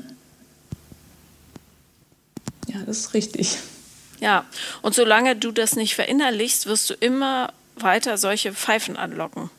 [2.68, 3.58] Ja, das ist richtig.
[4.20, 4.46] Ja,
[4.82, 9.50] und solange du das nicht verinnerlichst, wirst du immer weiter solche Pfeifen anlocken.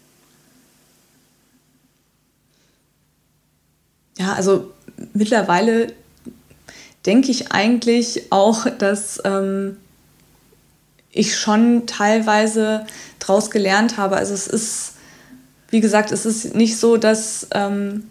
[4.19, 4.73] Ja, also
[5.13, 5.93] mittlerweile
[7.05, 9.77] denke ich eigentlich auch, dass ähm,
[11.17, 12.87] ich schon teilweise
[13.19, 14.17] daraus gelernt habe.
[14.17, 14.93] Also es ist,
[15.71, 18.05] wie gesagt, es ist nicht so, dass ähm,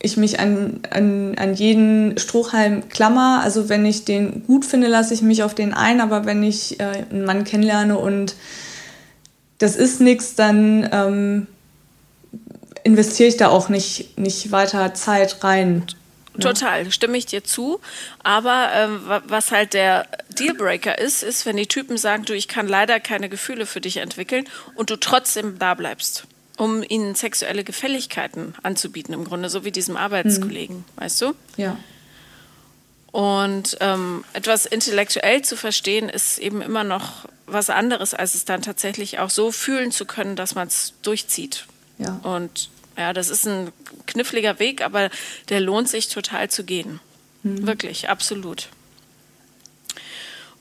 [0.00, 3.40] ich mich an, an, an jeden Strohhalm klammer.
[3.42, 6.00] Also wenn ich den gut finde, lasse ich mich auf den ein.
[6.00, 8.34] Aber wenn ich äh, einen Mann kennenlerne und
[9.58, 11.46] das ist nichts, dann ähm,
[12.84, 15.84] investiere ich da auch nicht, nicht weiter Zeit rein.
[16.38, 16.44] Ne?
[16.44, 17.80] Total, stimme ich dir zu.
[18.22, 22.68] Aber ähm, was halt der Dealbreaker ist, ist, wenn die Typen sagen, du, ich kann
[22.68, 28.52] leider keine Gefühle für dich entwickeln und du trotzdem da bleibst um ihnen sexuelle Gefälligkeiten
[28.64, 30.84] anzubieten, im Grunde, so wie diesem Arbeitskollegen, mhm.
[30.96, 31.34] weißt du?
[31.56, 31.76] Ja.
[33.12, 38.60] Und ähm, etwas intellektuell zu verstehen, ist eben immer noch was anderes, als es dann
[38.60, 41.66] tatsächlich auch so fühlen zu können, dass man es durchzieht.
[41.98, 42.20] Ja.
[42.24, 43.72] Und ja, das ist ein
[44.06, 45.08] kniffliger Weg, aber
[45.48, 47.00] der lohnt sich total zu gehen.
[47.44, 47.66] Mhm.
[47.66, 48.68] Wirklich, absolut.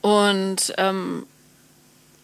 [0.02, 1.26] Und ähm,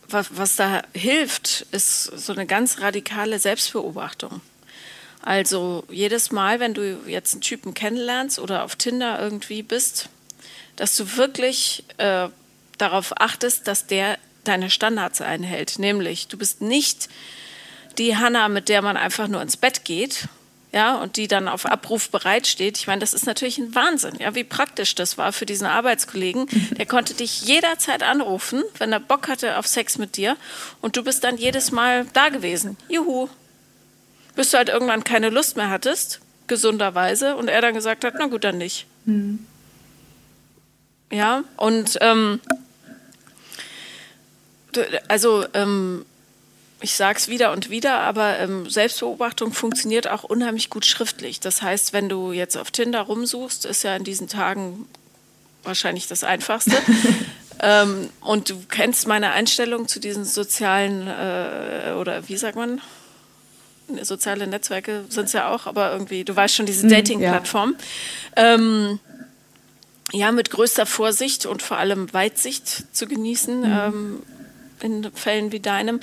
[0.07, 4.41] was, was da hilft, ist so eine ganz radikale Selbstbeobachtung.
[5.23, 10.09] Also jedes Mal, wenn du jetzt einen Typen kennenlernst oder auf Tinder irgendwie bist,
[10.75, 12.27] dass du wirklich äh,
[12.77, 15.79] darauf achtest, dass der deine Standards einhält.
[15.79, 17.09] Nämlich, du bist nicht
[17.97, 20.27] die Hanna, mit der man einfach nur ins Bett geht,
[20.73, 22.79] ja, und die dann auf Abruf bereitsteht.
[22.79, 26.47] Ich meine, das ist natürlich ein Wahnsinn, ja, wie praktisch das war für diesen Arbeitskollegen.
[26.77, 30.35] Der konnte dich jederzeit anrufen, wenn er Bock hatte auf Sex mit dir
[30.81, 32.75] und du bist dann jedes Mal da gewesen.
[32.89, 33.29] Juhu.
[34.35, 38.25] Bis du halt irgendwann keine Lust mehr hattest, gesunderweise, und er dann gesagt hat, na
[38.25, 38.87] gut, dann nicht.
[39.05, 39.45] Mhm.
[41.11, 42.39] Ja, und ähm,
[45.07, 46.03] also ähm,
[46.83, 51.39] ich sage es wieder und wieder, aber ähm, Selbstbeobachtung funktioniert auch unheimlich gut schriftlich.
[51.39, 54.85] Das heißt, wenn du jetzt auf Tinder rumsuchst, ist ja in diesen Tagen
[55.63, 56.75] wahrscheinlich das Einfachste.
[57.61, 62.81] ähm, und du kennst meine Einstellung zu diesen sozialen, äh, oder wie sagt man,
[64.01, 67.77] soziale Netzwerke sind es ja auch, aber irgendwie, du weißt schon, diese mhm, Dating-Plattform.
[68.35, 68.55] Ja.
[68.55, 68.99] Ähm,
[70.11, 73.61] ja, mit größter Vorsicht und vor allem Weitsicht zu genießen.
[73.61, 74.23] Mhm.
[74.83, 76.01] In Fällen wie deinem,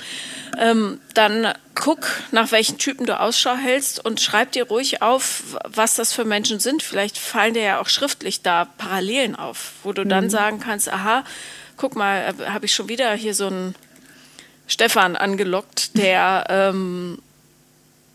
[0.57, 5.95] ähm, dann guck, nach welchen Typen du Ausschau hältst und schreib dir ruhig auf, was
[5.95, 6.81] das für Menschen sind.
[6.81, 10.09] Vielleicht fallen dir ja auch schriftlich da Parallelen auf, wo du mhm.
[10.09, 11.23] dann sagen kannst, aha,
[11.77, 13.75] guck mal, äh, habe ich schon wieder hier so einen
[14.67, 17.19] Stefan angelockt, der ähm,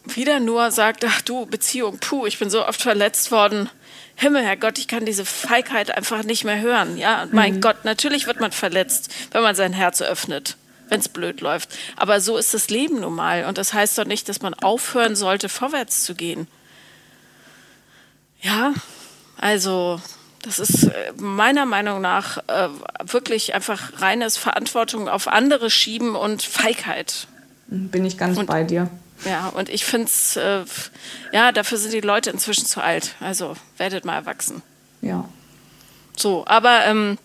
[0.05, 3.69] wieder nur sagt, ach du, Beziehung, puh, ich bin so oft verletzt worden.
[4.17, 6.97] Himmel, Herrgott, ich kann diese Feigheit einfach nicht mehr hören.
[6.97, 7.61] Ja, mein mhm.
[7.61, 10.57] Gott, natürlich wird man verletzt, wenn man sein Herz öffnet,
[10.89, 11.77] wenn es blöd läuft.
[11.97, 13.45] Aber so ist das Leben nun mal.
[13.45, 16.49] Und das heißt doch nicht, dass man aufhören sollte, vorwärts zu gehen.
[18.41, 18.73] Ja,
[19.37, 20.01] also
[20.43, 22.69] das ist äh, meiner Meinung nach äh,
[23.05, 27.27] wirklich einfach reines Verantwortung auf andere schieben und Feigheit.
[27.67, 28.89] Bin ich ganz und, bei dir.
[29.25, 30.65] Ja, und ich finde es, äh,
[31.33, 33.15] ja, dafür sind die Leute inzwischen zu alt.
[33.21, 34.63] Also werdet mal erwachsen.
[35.01, 35.29] Ja.
[36.17, 37.19] So, aber ähm,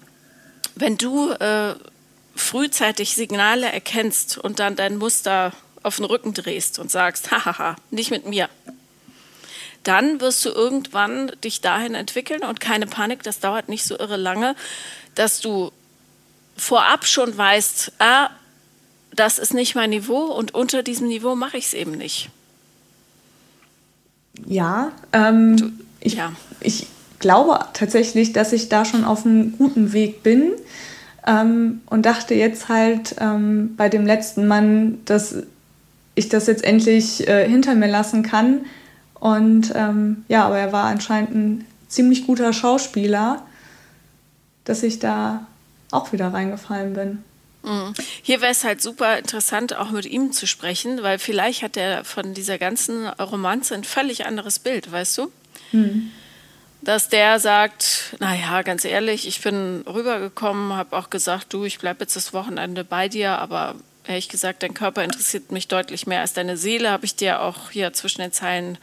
[0.75, 1.75] wenn du äh,
[2.35, 8.11] frühzeitig Signale erkennst und dann dein Muster auf den Rücken drehst und sagst, hahaha, nicht
[8.11, 8.49] mit mir,
[9.83, 14.17] dann wirst du irgendwann dich dahin entwickeln und keine Panik, das dauert nicht so irre
[14.17, 14.55] lange,
[15.15, 15.71] dass du
[16.55, 18.29] vorab schon weißt, ah,
[19.13, 22.29] das ist nicht mein Niveau und unter diesem Niveau mache ich es eben nicht.
[24.45, 26.87] Ja, ähm, du, ich, ja, ich
[27.19, 30.53] glaube tatsächlich, dass ich da schon auf einem guten Weg bin
[31.27, 35.35] ähm, und dachte jetzt halt ähm, bei dem letzten Mann, dass
[36.15, 38.65] ich das jetzt endlich äh, hinter mir lassen kann.
[39.19, 43.43] Und ähm, ja, aber er war anscheinend ein ziemlich guter Schauspieler,
[44.63, 45.45] dass ich da
[45.91, 47.23] auch wieder reingefallen bin.
[48.23, 52.03] Hier wäre es halt super interessant, auch mit ihm zu sprechen, weil vielleicht hat er
[52.03, 55.31] von dieser ganzen Romanze ein völlig anderes Bild, weißt du?
[55.71, 56.11] Mhm.
[56.81, 62.01] Dass der sagt, naja, ganz ehrlich, ich bin rübergekommen, habe auch gesagt, du, ich bleibe
[62.01, 63.75] jetzt das Wochenende bei dir, aber
[64.07, 67.69] ehrlich gesagt, dein Körper interessiert mich deutlich mehr als deine Seele, habe ich dir auch
[67.69, 68.79] hier zwischen den Zeilen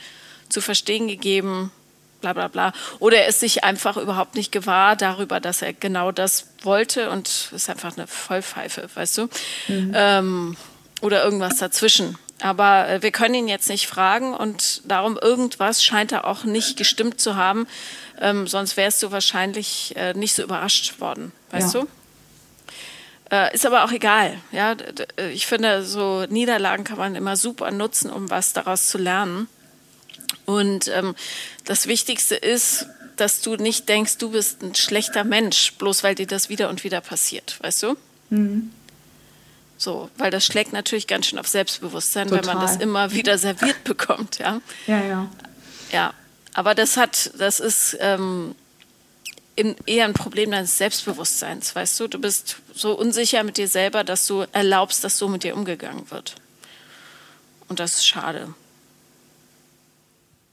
[0.48, 1.72] zu verstehen gegeben.
[2.20, 2.72] Bla bla bla.
[2.98, 7.50] Oder er ist sich einfach überhaupt nicht gewahr darüber, dass er genau das wollte und
[7.52, 9.28] ist einfach eine Vollpfeife, weißt du?
[9.68, 9.92] Mhm.
[9.94, 10.56] Ähm,
[11.00, 12.18] oder irgendwas dazwischen.
[12.40, 16.76] Aber äh, wir können ihn jetzt nicht fragen und darum irgendwas scheint er auch nicht
[16.76, 17.66] gestimmt zu haben.
[18.20, 21.80] Ähm, sonst wärst du wahrscheinlich äh, nicht so überrascht worden, weißt ja.
[21.80, 21.88] du?
[23.30, 24.38] Äh, ist aber auch egal.
[24.52, 24.74] Ja?
[25.32, 29.48] Ich finde, so Niederlagen kann man immer super nutzen, um was daraus zu lernen.
[30.44, 31.14] Und ähm,
[31.64, 32.86] das Wichtigste ist,
[33.16, 36.84] dass du nicht denkst, du bist ein schlechter Mensch, bloß weil dir das wieder und
[36.84, 37.96] wieder passiert, weißt du?
[38.30, 38.70] Mhm.
[39.76, 42.46] So, weil das schlägt natürlich ganz schön auf Selbstbewusstsein, Total.
[42.46, 44.60] wenn man das immer wieder serviert bekommt, ja.
[44.86, 45.30] Ja, ja.
[45.92, 46.14] Ja,
[46.52, 48.54] aber das hat, das ist ähm,
[49.54, 52.08] in, eher ein Problem deines Selbstbewusstseins, weißt du?
[52.08, 56.10] Du bist so unsicher mit dir selber, dass du erlaubst, dass so mit dir umgegangen
[56.10, 56.34] wird.
[57.68, 58.54] Und das ist schade.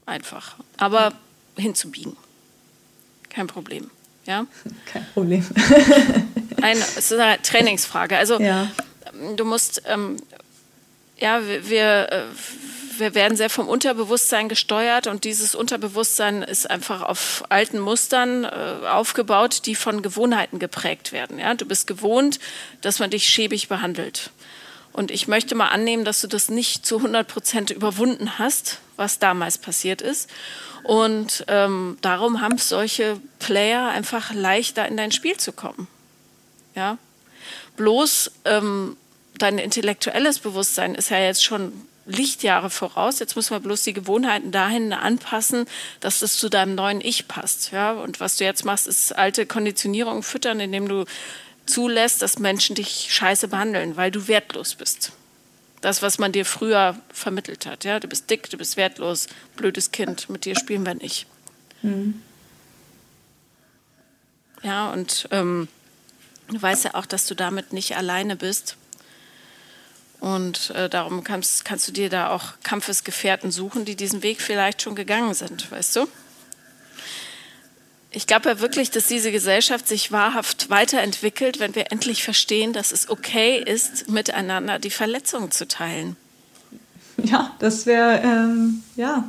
[0.06, 0.56] Einfach.
[0.78, 1.12] Aber
[1.56, 2.16] hinzubiegen.
[3.28, 3.90] Kein Problem.
[4.24, 4.46] Ja?
[4.86, 5.44] Kein Problem.
[6.62, 8.16] Ein, es ist eine Trainingsfrage.
[8.16, 8.68] Also ja
[9.36, 10.16] du musst, ähm,
[11.18, 12.22] ja, wir, äh,
[12.98, 18.86] wir werden sehr vom Unterbewusstsein gesteuert und dieses Unterbewusstsein ist einfach auf alten Mustern äh,
[18.86, 21.38] aufgebaut, die von Gewohnheiten geprägt werden.
[21.38, 21.54] Ja?
[21.54, 22.38] Du bist gewohnt,
[22.80, 24.30] dass man dich schäbig behandelt.
[24.96, 29.18] Und ich möchte mal annehmen, dass du das nicht zu 100 Prozent überwunden hast, was
[29.18, 30.30] damals passiert ist.
[30.84, 35.86] Und ähm, darum haben solche Player einfach leichter in dein Spiel zu kommen.
[36.74, 36.96] Ja,
[37.76, 38.96] bloß ähm,
[39.36, 41.72] dein intellektuelles Bewusstsein ist ja jetzt schon
[42.06, 43.18] Lichtjahre voraus.
[43.18, 45.66] Jetzt müssen wir bloß die Gewohnheiten dahin anpassen,
[46.00, 47.70] dass das zu deinem neuen Ich passt.
[47.70, 47.92] Ja?
[47.92, 51.04] Und was du jetzt machst, ist alte Konditionierung füttern, indem du
[51.66, 55.12] zulässt, dass Menschen dich scheiße behandeln, weil du wertlos bist.
[55.80, 57.84] Das, was man dir früher vermittelt hat.
[57.84, 58.00] Ja?
[58.00, 59.26] Du bist dick, du bist wertlos,
[59.56, 61.26] blödes Kind, mit dir spielen wir nicht.
[61.82, 62.22] Mhm.
[64.62, 65.68] Ja, und ähm,
[66.48, 68.76] du weißt ja auch, dass du damit nicht alleine bist
[70.20, 74.82] und äh, darum kannst, kannst du dir da auch Kampfesgefährten suchen, die diesen Weg vielleicht
[74.82, 76.08] schon gegangen sind, weißt du?
[78.16, 82.90] Ich glaube ja wirklich, dass diese Gesellschaft sich wahrhaft weiterentwickelt, wenn wir endlich verstehen, dass
[82.90, 86.16] es okay ist, miteinander die Verletzungen zu teilen.
[87.18, 89.28] Ja, das wäre, ähm, ja,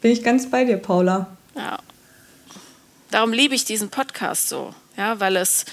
[0.00, 1.28] bin ich ganz bei dir, Paula.
[1.54, 1.78] Ja.
[3.12, 5.64] Darum liebe ich diesen Podcast so, ja, weil es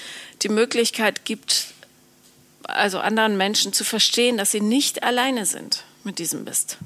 [0.42, 1.74] die Möglichkeit gibt,
[2.62, 6.78] also anderen Menschen zu verstehen, dass sie nicht alleine sind mit diesem Mist.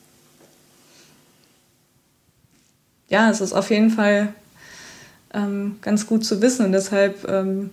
[3.11, 4.35] Ja, es ist auf jeden Fall
[5.35, 7.71] ähm, ganz gut zu wissen und deshalb ähm,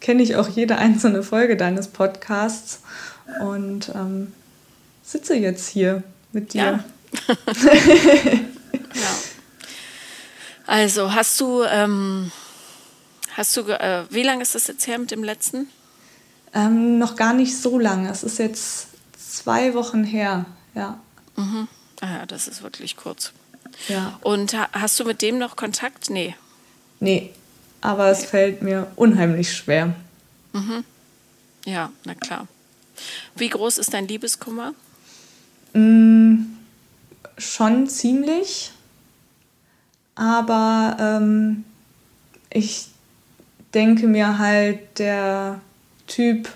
[0.00, 2.80] kenne ich auch jede einzelne Folge deines Podcasts
[3.40, 4.32] und ähm,
[5.02, 6.60] sitze jetzt hier mit dir.
[6.62, 6.84] Ja.
[8.94, 9.14] ja.
[10.66, 12.32] Also hast du, ähm,
[13.36, 15.68] hast du, äh, wie lange ist das jetzt her mit dem letzten?
[16.54, 18.10] Ähm, noch gar nicht so lange.
[18.10, 20.44] Es ist jetzt zwei Wochen her,
[20.74, 20.98] ja.
[21.36, 21.68] Mhm.
[22.00, 23.32] Ah ja, das ist wirklich kurz.
[23.88, 24.18] Ja.
[24.22, 26.10] Und hast du mit dem noch Kontakt?
[26.10, 26.34] Nee.
[27.02, 27.30] Nee,
[27.80, 29.92] aber es fällt mir unheimlich schwer.
[30.52, 30.84] Mhm.
[31.64, 32.46] Ja, na klar.
[33.34, 34.72] Wie groß ist dein Liebeskummer?
[35.72, 36.44] Mm,
[37.36, 38.70] schon ziemlich.
[40.14, 41.64] Aber ähm,
[42.50, 42.86] ich
[43.74, 45.60] denke mir halt, der
[46.06, 46.48] Typ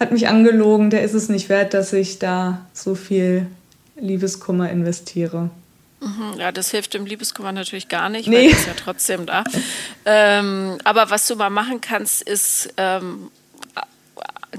[0.00, 3.46] hat mich angelogen, der ist es nicht wert, dass ich da so viel
[3.94, 5.50] Liebeskummer investiere.
[6.00, 8.48] Mhm, ja, das hilft dem Liebeskummer natürlich gar nicht, nee.
[8.48, 9.44] weil es ja trotzdem da.
[10.04, 13.30] ähm, aber was du mal machen kannst, ist ähm,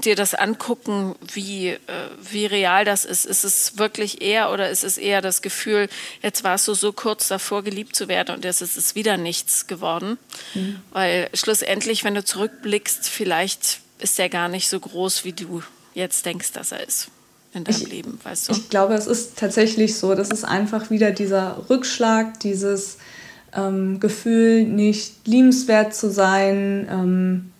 [0.00, 1.78] dir das angucken, wie, äh,
[2.20, 3.24] wie real das ist.
[3.24, 5.88] Ist es wirklich er oder ist es eher das Gefühl,
[6.22, 9.66] jetzt warst du so kurz davor, geliebt zu werden und jetzt ist es wieder nichts
[9.66, 10.18] geworden?
[10.54, 10.80] Mhm.
[10.90, 15.62] Weil schlussendlich, wenn du zurückblickst, vielleicht ist er gar nicht so groß, wie du
[15.94, 17.10] jetzt denkst, dass er ist
[17.54, 18.52] in deinem ich, Leben, weißt du?
[18.52, 20.14] Ich glaube, es ist tatsächlich so.
[20.14, 22.98] Das ist einfach wieder dieser Rückschlag, dieses
[23.54, 26.88] ähm, Gefühl, nicht liebenswert zu sein.
[26.90, 27.52] Ähm,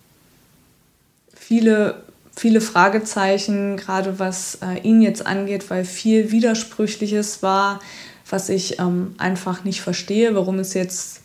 [1.34, 2.02] viele
[2.34, 7.80] viele Fragezeichen, gerade was äh, ihn jetzt angeht, weil viel Widersprüchliches war,
[8.28, 11.20] was ich ähm, einfach nicht verstehe, warum es jetzt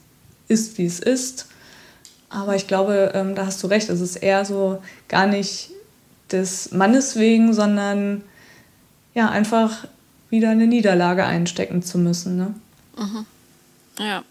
[0.48, 1.48] ist, wie es ist.
[2.30, 5.72] Aber ich glaube, ähm, da hast du recht, es ist eher so gar nicht
[6.32, 8.22] des Mannes wegen, sondern
[9.18, 9.88] ja, einfach
[10.30, 12.38] wieder eine Niederlage einstecken zu müssen.
[12.38, 12.54] Ne?
[12.96, 13.26] Mhm.
[13.98, 14.24] Ja.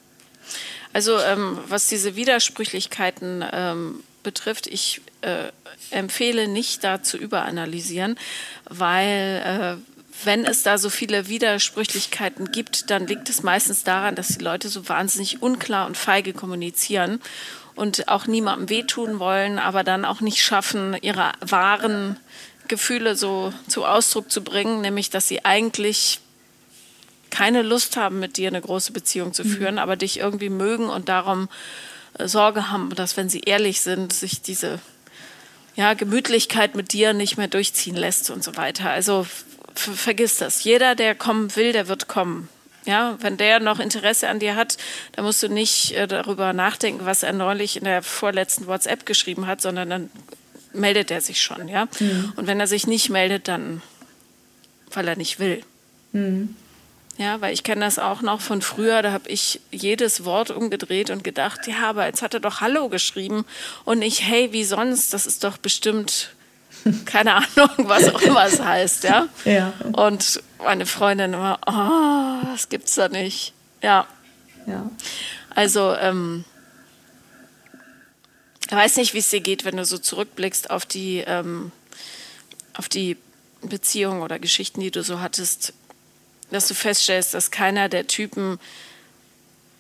[0.93, 5.49] Also ähm, was diese Widersprüchlichkeiten ähm, betrifft, ich äh,
[5.91, 8.17] empfehle nicht da zu überanalysieren,
[8.71, 14.29] weil äh, wenn es da so viele Widersprüchlichkeiten gibt, dann liegt es meistens daran, dass
[14.29, 17.21] die Leute so wahnsinnig unklar und feige kommunizieren
[17.75, 22.19] und auch niemandem wehtun wollen, aber dann auch nicht schaffen, ihre wahren
[22.69, 26.21] Gefühle so zu Ausdruck zu bringen, nämlich dass sie eigentlich
[27.31, 29.81] keine Lust haben, mit dir eine große Beziehung zu führen, mhm.
[29.81, 31.49] aber dich irgendwie mögen und darum
[32.19, 34.79] äh, Sorge haben, dass wenn sie ehrlich sind, sich diese
[35.75, 38.91] ja, Gemütlichkeit mit dir nicht mehr durchziehen lässt und so weiter.
[38.91, 39.27] Also
[39.75, 40.65] vergiss das.
[40.65, 42.49] Jeder, der kommen will, der wird kommen.
[42.87, 44.79] Ja, wenn der noch Interesse an dir hat,
[45.13, 49.49] dann musst du nicht äh, darüber nachdenken, was er neulich in der vorletzten WhatsApp geschrieben
[49.49, 50.11] hat, sondern dann
[50.77, 51.89] meldet er sich schon, ja.
[51.99, 52.33] Mhm.
[52.37, 53.83] Und wenn er sich nicht meldet, dann
[54.93, 55.63] weil er nicht will.
[56.13, 56.57] Mhm.
[57.19, 61.09] Ja, weil ich kenne das auch noch von früher, da habe ich jedes Wort umgedreht
[61.11, 63.47] und gedacht, ja, aber jetzt hat er doch Hallo geschrieben
[63.85, 66.31] und nicht Hey, wie sonst, das ist doch bestimmt
[67.07, 69.29] keine Ahnung, was auch immer es heißt, ja.
[69.45, 69.73] ja.
[69.93, 73.55] Und meine Freundin immer, oh, das gibt's da nicht.
[73.83, 74.07] Ja.
[74.67, 74.91] Ja.
[75.55, 76.45] Also, ähm,
[78.69, 81.71] ich weiß nicht, wie es dir geht, wenn du so zurückblickst auf die, ähm,
[82.75, 83.17] auf die
[83.63, 85.73] Beziehungen oder Geschichten, die du so hattest,
[86.51, 88.59] dass du feststellst, dass keiner der Typen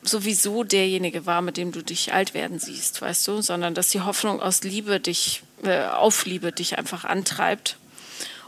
[0.03, 4.03] sowieso derjenige war, mit dem du dich alt werden siehst, weißt du, sondern dass die
[4.03, 7.76] Hoffnung aus Liebe dich, äh, auf Liebe dich einfach antreibt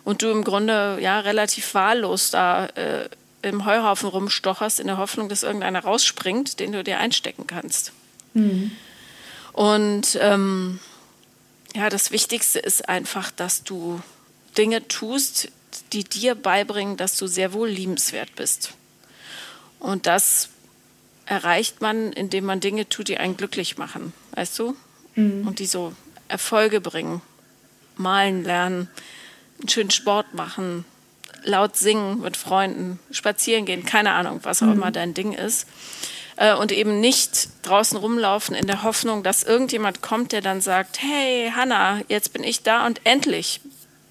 [0.05, 3.09] und du im Grunde ja relativ wahllos da äh,
[3.43, 7.93] im Heuhaufen rumstocherst in der Hoffnung, dass irgendeiner rausspringt, den du dir einstecken kannst.
[8.34, 8.72] Mhm.
[9.59, 10.78] Und ähm,
[11.74, 14.00] ja, das Wichtigste ist einfach, dass du
[14.56, 15.48] Dinge tust,
[15.92, 18.74] die dir beibringen, dass du sehr wohl liebenswert bist.
[19.80, 20.50] Und das
[21.26, 24.76] erreicht man, indem man Dinge tut, die einen glücklich machen, weißt du?
[25.16, 25.48] Mhm.
[25.48, 25.92] Und die so
[26.28, 27.20] Erfolge bringen.
[27.96, 28.88] Malen lernen,
[29.59, 30.84] einen schönen Sport machen,
[31.42, 34.74] laut singen mit Freunden, spazieren gehen, keine Ahnung, was auch mhm.
[34.74, 35.66] immer dein Ding ist.
[36.39, 41.03] Äh, und eben nicht draußen rumlaufen in der Hoffnung, dass irgendjemand kommt, der dann sagt,
[41.03, 43.61] hey Hanna, jetzt bin ich da und endlich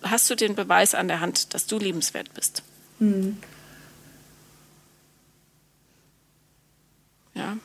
[0.03, 2.63] hast du den Beweis an der Hand, dass du liebenswert bist.
[2.99, 3.37] Mhm.
[7.33, 7.55] Ja.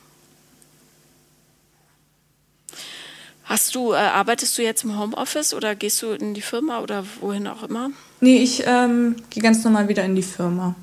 [3.43, 7.03] Hast du, äh, arbeitest du jetzt im Homeoffice oder gehst du in die Firma oder
[7.19, 7.91] wohin auch immer?
[8.21, 10.73] Nee, ich ähm, gehe ganz normal wieder in die Firma.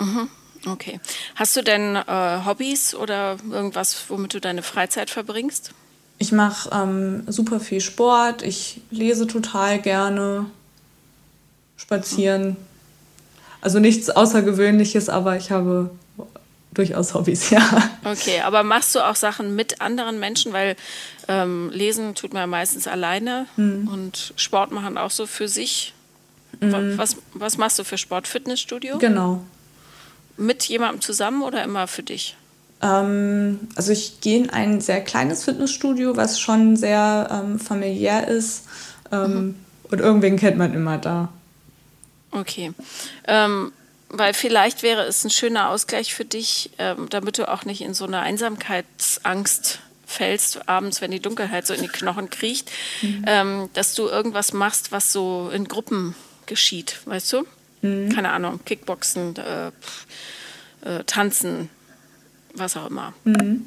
[0.00, 0.30] Mhm.
[0.66, 1.00] Okay.
[1.34, 5.72] Hast du denn äh, Hobbys oder irgendwas, womit du deine Freizeit verbringst?
[6.18, 10.46] Ich mache ähm, super viel Sport, ich lese total gerne,
[11.76, 12.56] spazieren.
[13.60, 15.90] Also nichts Außergewöhnliches, aber ich habe
[16.72, 17.90] durchaus Hobbys, ja.
[18.04, 20.76] Okay, aber machst du auch Sachen mit anderen Menschen, weil
[21.28, 23.88] ähm, Lesen tut man meistens alleine mhm.
[23.88, 25.94] und Sport machen auch so für sich.
[26.60, 26.98] Mhm.
[26.98, 28.26] Was, was machst du für Sport?
[28.26, 28.98] Fitnessstudio?
[28.98, 29.42] Genau.
[30.38, 32.36] Mit jemandem zusammen oder immer für dich?
[32.80, 38.66] Ähm, also ich gehe in ein sehr kleines Fitnessstudio, was schon sehr ähm, familiär ist.
[39.10, 39.54] Ähm, mhm.
[39.90, 41.28] Und irgendwen kennt man immer da.
[42.30, 42.72] Okay.
[43.26, 43.72] Ähm,
[44.10, 47.94] weil vielleicht wäre es ein schöner Ausgleich für dich, ähm, damit du auch nicht in
[47.94, 52.70] so eine Einsamkeitsangst fällst, abends, wenn die Dunkelheit so in die Knochen kriecht,
[53.02, 53.24] mhm.
[53.26, 56.14] ähm, dass du irgendwas machst, was so in Gruppen
[56.46, 57.46] geschieht, weißt du?
[57.82, 58.10] Mhm.
[58.10, 59.68] Keine Ahnung, Kickboxen, äh,
[60.84, 61.70] äh, Tanzen,
[62.54, 63.14] was auch immer.
[63.24, 63.66] Mhm.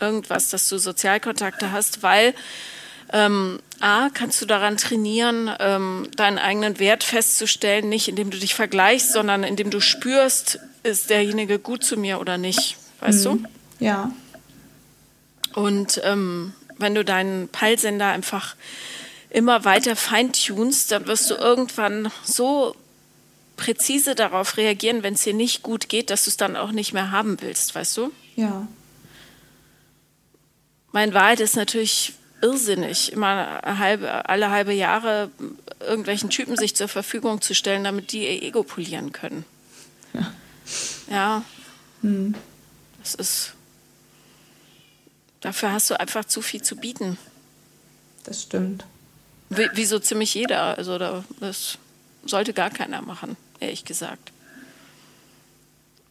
[0.00, 2.34] Irgendwas, dass du Sozialkontakte hast, weil
[3.12, 8.54] ähm, A, kannst du daran trainieren, ähm, deinen eigenen Wert festzustellen, nicht indem du dich
[8.54, 12.76] vergleichst, sondern indem du spürst, ist derjenige gut zu mir oder nicht.
[13.00, 13.42] Weißt mhm.
[13.42, 13.84] du?
[13.84, 14.12] Ja.
[15.54, 18.54] Und ähm, wenn du deinen Peilsender einfach
[19.30, 22.76] immer weiter feintunst, dann wirst du irgendwann so
[23.60, 26.94] präzise darauf reagieren, wenn es dir nicht gut geht, dass du es dann auch nicht
[26.94, 28.10] mehr haben willst, weißt du?
[28.34, 28.66] Ja.
[30.92, 35.30] Mein Wahrheit ist natürlich irrsinnig, immer halbe, alle halbe Jahre
[35.78, 39.44] irgendwelchen Typen sich zur Verfügung zu stellen, damit die ihr Ego polieren können.
[40.14, 40.32] Ja.
[41.10, 41.44] Ja.
[42.00, 42.34] Hm.
[43.00, 43.52] Das ist.
[45.42, 47.18] Dafür hast du einfach zu viel zu bieten.
[48.24, 48.86] Das stimmt.
[49.50, 50.78] Wie, wie so ziemlich jeder.
[50.78, 51.78] Also das
[52.24, 54.32] sollte gar keiner machen, ehrlich gesagt.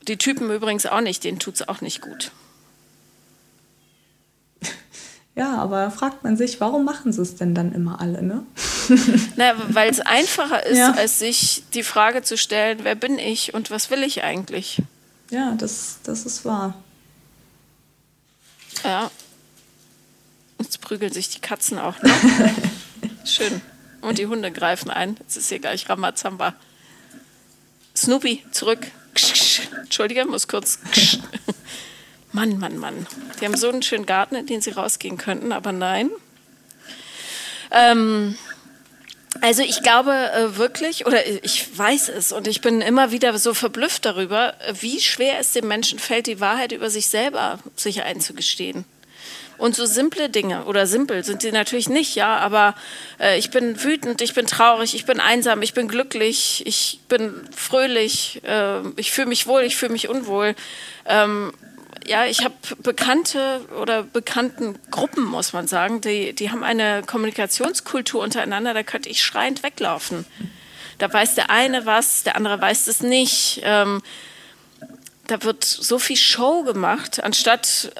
[0.08, 2.32] Die Typen übrigens auch nicht, denen tut es auch nicht gut.
[5.36, 8.44] Ja, aber fragt man sich, warum machen sie es denn dann immer alle, ne?
[9.38, 10.92] naja, weil es einfacher ist, ja.
[10.92, 14.82] als sich die Frage zu stellen, wer bin ich und was will ich eigentlich?
[15.30, 16.74] Ja, das, das ist wahr.
[18.84, 19.12] Ja.
[20.58, 22.12] Jetzt prügeln sich die Katzen auch noch.
[23.24, 23.62] Schön.
[24.02, 25.16] Und die Hunde greifen ein.
[25.20, 26.54] Jetzt ist hier gleich Ramazamba.
[28.00, 28.88] Snoopy, zurück.
[29.82, 30.80] Entschuldige, muss kurz.
[32.32, 33.06] Mann, Mann, Mann.
[33.40, 36.10] Die haben so einen schönen Garten, in den sie rausgehen könnten, aber nein.
[37.72, 38.38] Ähm,
[39.42, 43.54] also ich glaube äh, wirklich, oder ich weiß es und ich bin immer wieder so
[43.54, 48.86] verblüfft darüber, wie schwer es dem Menschen fällt, die Wahrheit über sich selber sich einzugestehen.
[49.60, 52.76] Und so simple Dinge oder simpel sind sie natürlich nicht, ja, aber
[53.20, 57.34] äh, ich bin wütend, ich bin traurig, ich bin einsam, ich bin glücklich, ich bin
[57.54, 60.56] fröhlich, äh, ich fühle mich wohl, ich fühle mich unwohl.
[61.06, 61.52] Ähm,
[62.08, 68.24] ja, ich habe bekannte oder bekannten Gruppen, muss man sagen, die, die haben eine Kommunikationskultur
[68.24, 70.26] untereinander, da könnte ich schreiend weglaufen.
[71.00, 73.60] Da weiß der eine was, der andere weiß es nicht.
[73.64, 74.02] Ähm,
[75.28, 77.92] da wird so viel Show gemacht, anstatt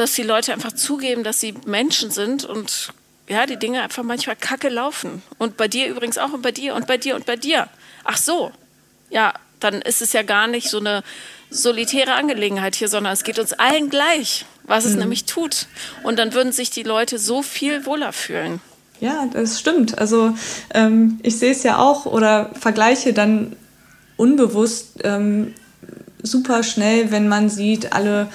[0.00, 2.92] dass die Leute einfach zugeben, dass sie Menschen sind und
[3.28, 5.22] ja, die Dinge einfach manchmal kacke laufen.
[5.38, 7.68] Und bei dir übrigens auch und bei dir und bei dir und bei dir.
[8.04, 8.50] Ach so,
[9.10, 11.02] ja, dann ist es ja gar nicht so eine
[11.50, 15.00] solitäre Angelegenheit hier, sondern es geht uns allen gleich, was es mhm.
[15.00, 15.66] nämlich tut.
[16.02, 18.60] Und dann würden sich die Leute so viel wohler fühlen.
[19.00, 19.98] Ja, das stimmt.
[19.98, 20.34] Also
[20.74, 23.56] ähm, ich sehe es ja auch oder vergleiche dann
[24.16, 25.54] unbewusst ähm,
[26.22, 28.28] super schnell, wenn man sieht, alle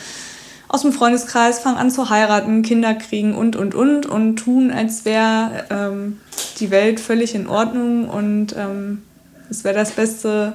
[0.73, 5.05] aus dem Freundeskreis fangen an zu heiraten, Kinder kriegen und, und, und und tun, als
[5.05, 6.19] wäre ähm,
[6.59, 9.03] die Welt völlig in Ordnung und ähm,
[9.51, 10.53] es wäre das Beste,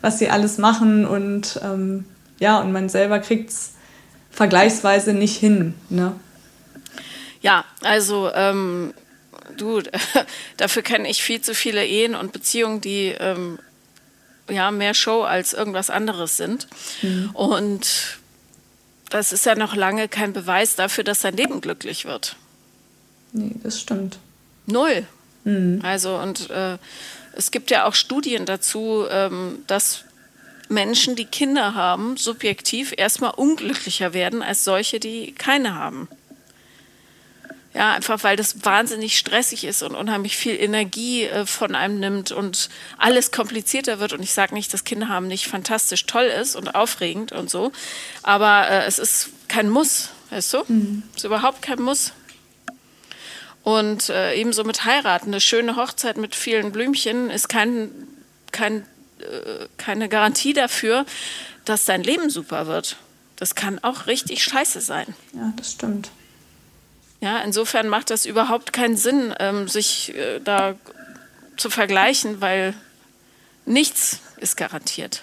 [0.00, 2.06] was sie alles machen und ähm,
[2.38, 3.72] ja, und man selber kriegt es
[4.30, 5.74] vergleichsweise nicht hin.
[5.90, 6.14] Ne?
[7.42, 8.94] Ja, also ähm,
[9.58, 9.82] du,
[10.56, 13.58] dafür kenne ich viel zu viele Ehen und Beziehungen, die ähm,
[14.48, 16.66] ja mehr Show als irgendwas anderes sind.
[17.02, 17.30] Mhm.
[17.34, 18.19] Und
[19.10, 22.36] das ist ja noch lange kein Beweis dafür, dass dein Leben glücklich wird.
[23.32, 24.18] Nee, das stimmt.
[24.66, 25.06] Null.
[25.44, 25.80] Mhm.
[25.82, 26.78] Also, und äh,
[27.32, 30.04] es gibt ja auch Studien dazu, ähm, dass
[30.68, 36.08] Menschen, die Kinder haben, subjektiv erstmal unglücklicher werden als solche, die keine haben.
[37.72, 42.32] Ja, einfach weil das wahnsinnig stressig ist und unheimlich viel Energie äh, von einem nimmt
[42.32, 42.68] und
[42.98, 44.12] alles komplizierter wird.
[44.12, 47.70] Und ich sage nicht, dass Kinder haben nicht fantastisch toll ist und aufregend und so,
[48.24, 50.64] aber äh, es ist kein Muss, weißt du?
[50.66, 51.02] Mhm.
[51.12, 52.12] Es ist überhaupt kein Muss.
[53.62, 55.28] Und äh, ebenso mit heiraten.
[55.28, 57.90] Eine schöne Hochzeit mit vielen Blümchen ist kein,
[58.50, 58.86] kein,
[59.20, 61.04] äh, keine Garantie dafür,
[61.64, 62.96] dass dein Leben super wird.
[63.36, 65.14] Das kann auch richtig scheiße sein.
[65.34, 66.10] Ja, das stimmt.
[67.20, 70.74] Ja, insofern macht das überhaupt keinen Sinn, ähm, sich äh, da
[71.56, 72.74] zu vergleichen, weil
[73.66, 75.22] nichts ist garantiert.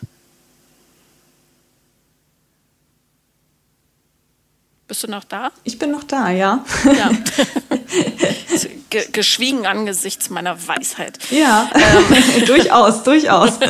[4.88, 5.52] Bist du noch da?
[5.64, 6.64] Ich bin noch da, ja.
[6.86, 7.12] ja.
[8.90, 11.20] Ge geschwiegen angesichts meiner Weisheit.
[11.30, 12.46] Ja, ähm.
[12.46, 13.60] durchaus, durchaus.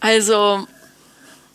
[0.00, 0.64] Also,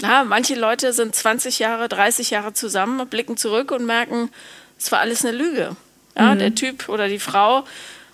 [0.02, 4.30] ja, manche Leute sind 20 Jahre, 30 Jahre zusammen, blicken zurück und merken,
[4.78, 5.76] es war alles eine Lüge.
[6.18, 6.40] Ja, mhm.
[6.40, 7.66] Der Typ oder die Frau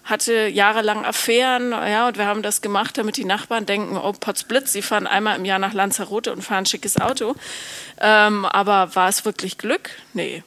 [0.03, 4.74] hatte jahrelang Affären, ja, und wir haben das gemacht, damit die Nachbarn denken, oh Potzblitz,
[4.74, 7.36] sie fahren einmal im Jahr nach Lanzarote und fahren ein schickes Auto.
[7.99, 9.91] Ähm, aber war es wirklich Glück?
[10.14, 10.43] Nee.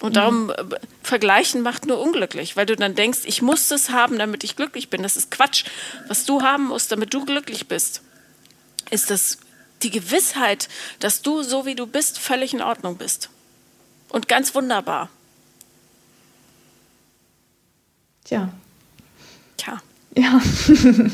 [0.00, 0.50] Und darum mhm.
[0.50, 4.56] Äh, vergleichen macht nur unglücklich, weil du dann denkst, ich muss das haben, damit ich
[4.56, 5.02] glücklich bin.
[5.02, 5.64] Das ist Quatsch.
[6.08, 8.02] Was du haben musst, damit du glücklich bist,
[8.90, 9.38] ist das
[9.82, 10.68] die Gewissheit,
[10.98, 13.30] dass du so wie du bist völlig in Ordnung bist.
[14.08, 15.10] Und ganz wunderbar.
[18.30, 18.48] Tja.
[19.56, 19.80] Tja.
[20.14, 20.40] Ja.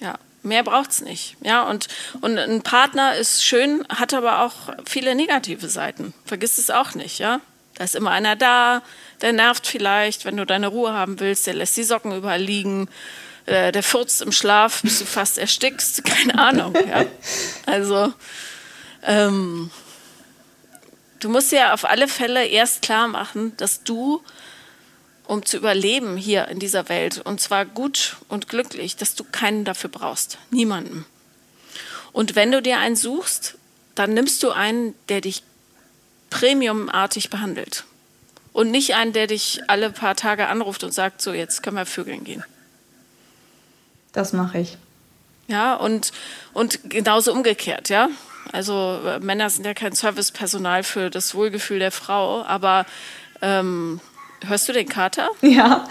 [0.00, 1.36] ja, mehr braucht es nicht.
[1.44, 1.86] Ja, und,
[2.22, 6.12] und ein Partner ist schön, hat aber auch viele negative Seiten.
[6.24, 7.40] Vergiss es auch nicht, ja.
[7.76, 8.82] Da ist immer einer da,
[9.20, 12.88] der nervt vielleicht, wenn du deine Ruhe haben willst, der lässt die Socken überall liegen,
[13.44, 16.74] äh, der furzt im Schlaf, bis du fast erstickst, keine Ahnung.
[16.74, 17.04] Ja?
[17.64, 18.12] Also,
[19.04, 19.70] ähm,
[21.20, 24.20] du musst ja auf alle Fälle erst klar machen, dass du
[25.26, 29.64] um zu überleben hier in dieser Welt und zwar gut und glücklich, dass du keinen
[29.64, 30.38] dafür brauchst.
[30.50, 31.04] Niemanden.
[32.12, 33.58] Und wenn du dir einen suchst,
[33.94, 35.42] dann nimmst du einen, der dich
[36.30, 37.84] premiumartig behandelt.
[38.52, 41.86] Und nicht einen, der dich alle paar Tage anruft und sagt, so jetzt können wir
[41.86, 42.42] vögeln gehen.
[44.12, 44.78] Das mache ich.
[45.48, 46.12] Ja, und,
[46.54, 48.08] und genauso umgekehrt, ja.
[48.52, 52.86] Also äh, Männer sind ja kein Servicepersonal für das Wohlgefühl der Frau, aber
[53.42, 54.00] ähm,
[54.46, 55.30] Hörst du den Kater?
[55.42, 55.88] Ja.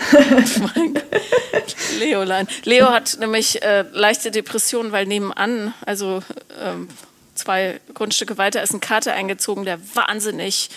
[1.99, 2.47] Leolein.
[2.63, 6.21] Leo hat nämlich äh, leichte Depressionen, weil nebenan, also
[6.61, 6.89] ähm,
[7.33, 10.69] zwei Grundstücke weiter, ist ein Kater eingezogen, der wahnsinnig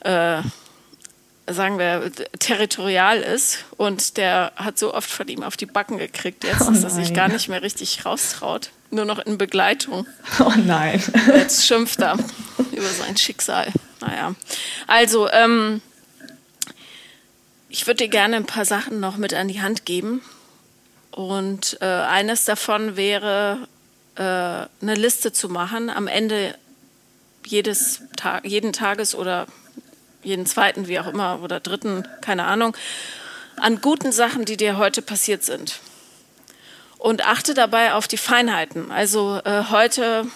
[0.00, 0.42] äh,
[1.46, 6.44] sagen wir, territorial ist und der hat so oft von ihm auf die Backen gekriegt
[6.44, 8.70] jetzt, Oh dass er sich gar nicht mehr richtig raustraut.
[8.90, 10.06] Nur noch in Begleitung.
[10.38, 11.02] Oh nein.
[11.34, 12.18] Jetzt schimpft er
[12.72, 13.68] über sein Schicksal.
[14.00, 14.34] Naja.
[14.86, 15.80] Also, ähm,
[17.72, 20.20] ich würde dir gerne ein paar Sachen noch mit an die Hand geben.
[21.10, 23.66] Und äh, eines davon wäre,
[24.14, 26.54] äh, eine Liste zu machen am Ende
[27.46, 29.46] jedes Tag, jeden Tages oder
[30.22, 32.76] jeden zweiten, wie auch immer, oder dritten, keine Ahnung,
[33.56, 35.80] an guten Sachen, die dir heute passiert sind.
[36.98, 38.92] Und achte dabei auf die Feinheiten.
[38.92, 40.26] Also äh, heute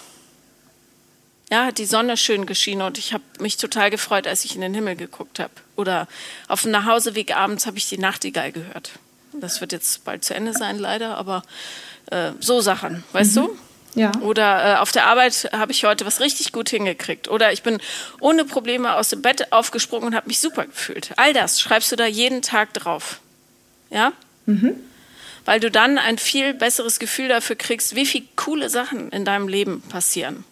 [1.50, 4.60] ja, hat die Sonne schön geschienen und ich habe mich total gefreut, als ich in
[4.60, 5.52] den Himmel geguckt habe.
[5.76, 6.08] Oder
[6.48, 8.92] auf dem Nachhauseweg abends habe ich die Nachtigall gehört.
[9.32, 11.42] Das wird jetzt bald zu Ende sein, leider, aber
[12.10, 13.56] äh, so Sachen, weißt du?
[13.94, 14.12] Ja.
[14.20, 17.28] Oder äh, auf der Arbeit habe ich heute was richtig gut hingekriegt.
[17.28, 17.78] Oder ich bin
[18.20, 21.12] ohne Probleme aus dem Bett aufgesprungen und habe mich super gefühlt.
[21.16, 23.20] All das schreibst du da jeden Tag drauf.
[23.90, 24.12] Ja?
[25.46, 29.48] Weil du dann ein viel besseres Gefühl dafür kriegst, wie viele coole Sachen in deinem
[29.48, 30.44] Leben passieren.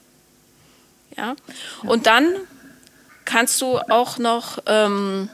[1.17, 1.37] Ja?
[1.83, 2.35] Und dann
[3.25, 5.29] kannst du auch noch ähm,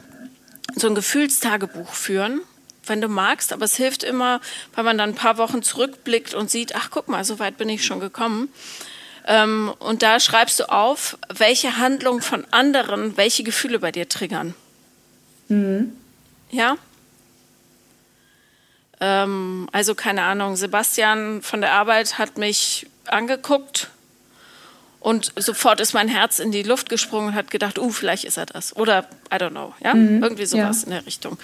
[0.75, 2.41] so ein Gefühlstagebuch führen,
[2.85, 3.53] wenn du magst.
[3.53, 4.41] Aber es hilft immer,
[4.73, 7.69] weil man dann ein paar Wochen zurückblickt und sieht, ach guck mal, so weit bin
[7.69, 8.49] ich schon gekommen.
[9.27, 14.55] Ähm, und da schreibst du auf, welche Handlungen von anderen welche Gefühle bei dir triggern.
[16.49, 16.77] Ja?
[18.99, 23.89] Ähm, also keine Ahnung, Sebastian von der Arbeit hat mich angeguckt
[25.01, 28.37] und sofort ist mein Herz in die Luft gesprungen und hat gedacht, uh, vielleicht ist
[28.37, 28.75] er das.
[28.75, 29.93] Oder I don't know, ja?
[30.21, 30.85] Irgendwie sowas ja.
[30.85, 31.37] in der Richtung.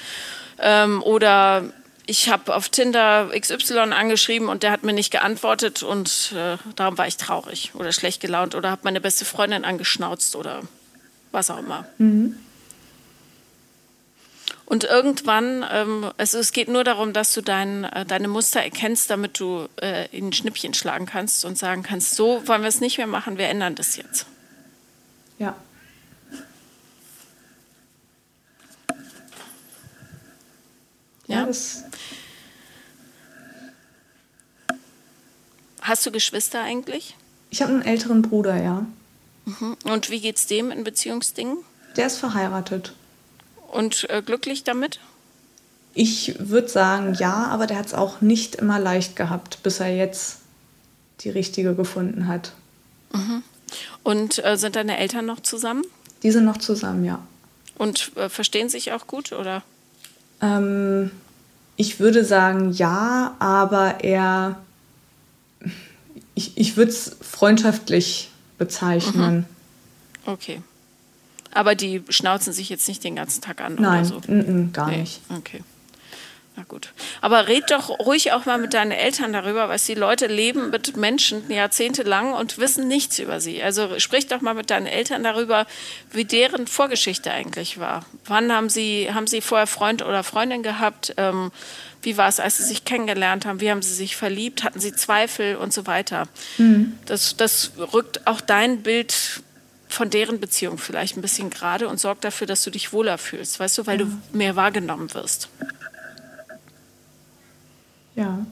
[0.60, 1.64] Ähm, oder
[2.06, 6.98] ich habe auf Tinder XY angeschrieben und der hat mir nicht geantwortet und äh, darum
[6.98, 10.62] war ich traurig oder schlecht gelaunt oder habe meine beste Freundin angeschnauzt oder
[11.32, 11.86] was auch immer.
[14.68, 19.10] Und irgendwann, ähm, also es geht nur darum, dass du dein, äh, deine Muster erkennst,
[19.10, 22.82] damit du äh, in ein Schnippchen schlagen kannst und sagen kannst, so wollen wir es
[22.82, 24.26] nicht mehr machen, wir ändern das jetzt.
[25.40, 25.56] Ja.
[31.28, 31.50] Ja, Ja?
[35.82, 37.16] Hast du Geschwister eigentlich?
[37.50, 38.86] ich habe einen älteren Bruder, ja.
[39.86, 41.60] Und wie geht's dem in Beziehungsdingen?
[41.96, 42.94] Der ist verheiratet.
[43.68, 45.00] Und äh, glücklich damit?
[45.94, 49.96] Ich würde sagen, ja, aber der hat es auch nicht immer leicht gehabt, bis er
[49.96, 50.40] jetzt
[51.22, 52.54] die richtige gefunden hat.
[54.04, 55.84] Und äh, sind deine Eltern noch zusammen?
[56.24, 57.20] Die sind noch zusammen, ja.
[57.78, 59.64] Und äh, verstehen sich auch gut, oder?
[60.42, 61.12] Ähm,
[61.76, 64.60] ich würde sagen, ja, aber er.
[66.36, 69.46] Ich, ich würde es freundschaftlich bezeichnen.
[70.26, 70.62] Okay.
[71.58, 74.32] Aber die schnauzen sich jetzt nicht den ganzen Tag an Nein, oder so?
[74.32, 75.22] mm, gar Nee, nicht.
[75.36, 75.62] Okay.
[76.56, 76.92] Na gut.
[77.22, 80.98] Aber red doch ruhig auch mal mit deinen Eltern darüber, was die Leute leben mit
[80.98, 83.62] Menschen jahrzehntelang und wissen nichts über sie.
[83.62, 85.68] Also sprich doch mal mit deinen Eltern darüber,
[86.12, 88.06] wie deren Vorgeschichte eigentlich war.
[88.26, 91.14] Wann haben sie, haben sie vorher Freund oder Freundin gehabt?
[91.18, 91.52] Ähm,
[92.02, 93.62] wie war es, als sie sich kennengelernt haben?
[93.62, 94.64] Wie haben sie sich verliebt?
[94.64, 96.28] Hatten sie Zweifel und so weiter?
[97.06, 99.44] Das, das rückt auch dein Bild
[99.88, 103.60] von deren Beziehung vielleicht ein bisschen gerade und sorgt dafür, dass du dich wohler fühlst,
[103.60, 105.50] weißt du, weil du mehr wahrgenommen wirst.
[108.16, 108.46] Ja.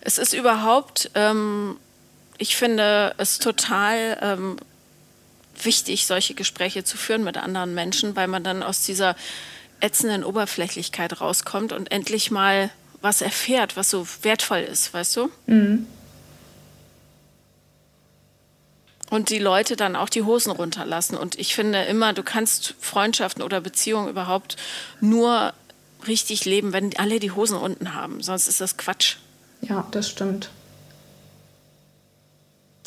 [0.00, 1.76] Es ist überhaupt, ähm,
[2.38, 4.56] ich finde es total ähm,
[5.62, 9.16] wichtig, solche Gespräche zu führen mit anderen Menschen, weil man dann aus dieser
[9.80, 15.30] ätzenden Oberflächlichkeit rauskommt und endlich mal was erfährt, was so wertvoll ist, weißt du?
[19.10, 21.16] Und die Leute dann auch die Hosen runterlassen.
[21.16, 24.56] Und ich finde immer, du kannst Freundschaften oder Beziehungen überhaupt
[25.00, 25.54] nur
[26.06, 28.22] richtig leben, wenn alle die Hosen unten haben.
[28.22, 29.16] Sonst ist das Quatsch.
[29.62, 30.50] Ja, das stimmt.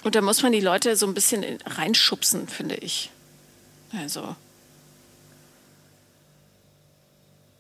[0.04, 3.10] Und da muss man die Leute so ein bisschen in- reinschubsen, finde ich.
[3.98, 4.36] Also,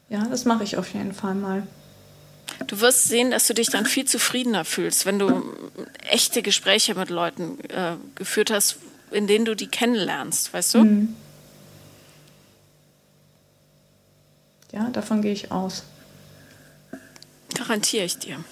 [0.10, 1.66] Ja, das mache ich auf jeden Fall mal.
[2.68, 5.44] Du wirst sehen, dass du dich dann viel zufriedener fühlst, wenn du
[6.10, 8.78] echte Gespräche mit Leuten äh, geführt hast,
[9.12, 11.08] in denen du die kennenlernst, weißt du?
[14.72, 15.84] Ja, davon gehe ich aus.
[17.54, 18.44] Garantiere ich dir.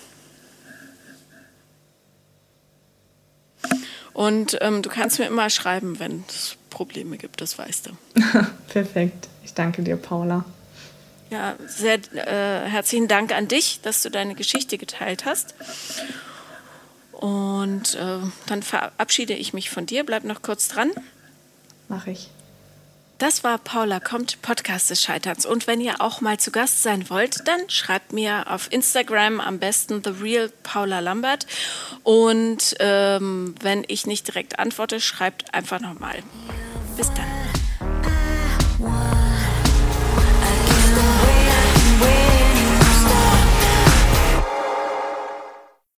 [4.14, 7.92] Und ähm, du kannst mir immer schreiben, wenn es Probleme gibt, das weißt du.
[8.68, 9.30] Perfekt.
[9.46, 10.44] Ich danke dir, Paula.
[11.30, 15.54] Ja, sehr äh, herzlichen Dank an dich, dass du deine Geschichte geteilt hast.
[17.12, 20.06] Und äh, dann verabschiede ich mich von dir.
[20.06, 20.92] Bleib noch kurz dran.
[21.88, 22.30] Mache ich.
[23.20, 25.46] Das war Paula kommt, Podcast des Scheiterns.
[25.46, 29.60] Und wenn ihr auch mal zu Gast sein wollt, dann schreibt mir auf Instagram am
[29.60, 31.46] besten The Real Paula Lambert.
[32.04, 36.24] Und ähm, wenn ich nicht direkt antworte, schreibt einfach nochmal.
[36.96, 37.59] Bis dann.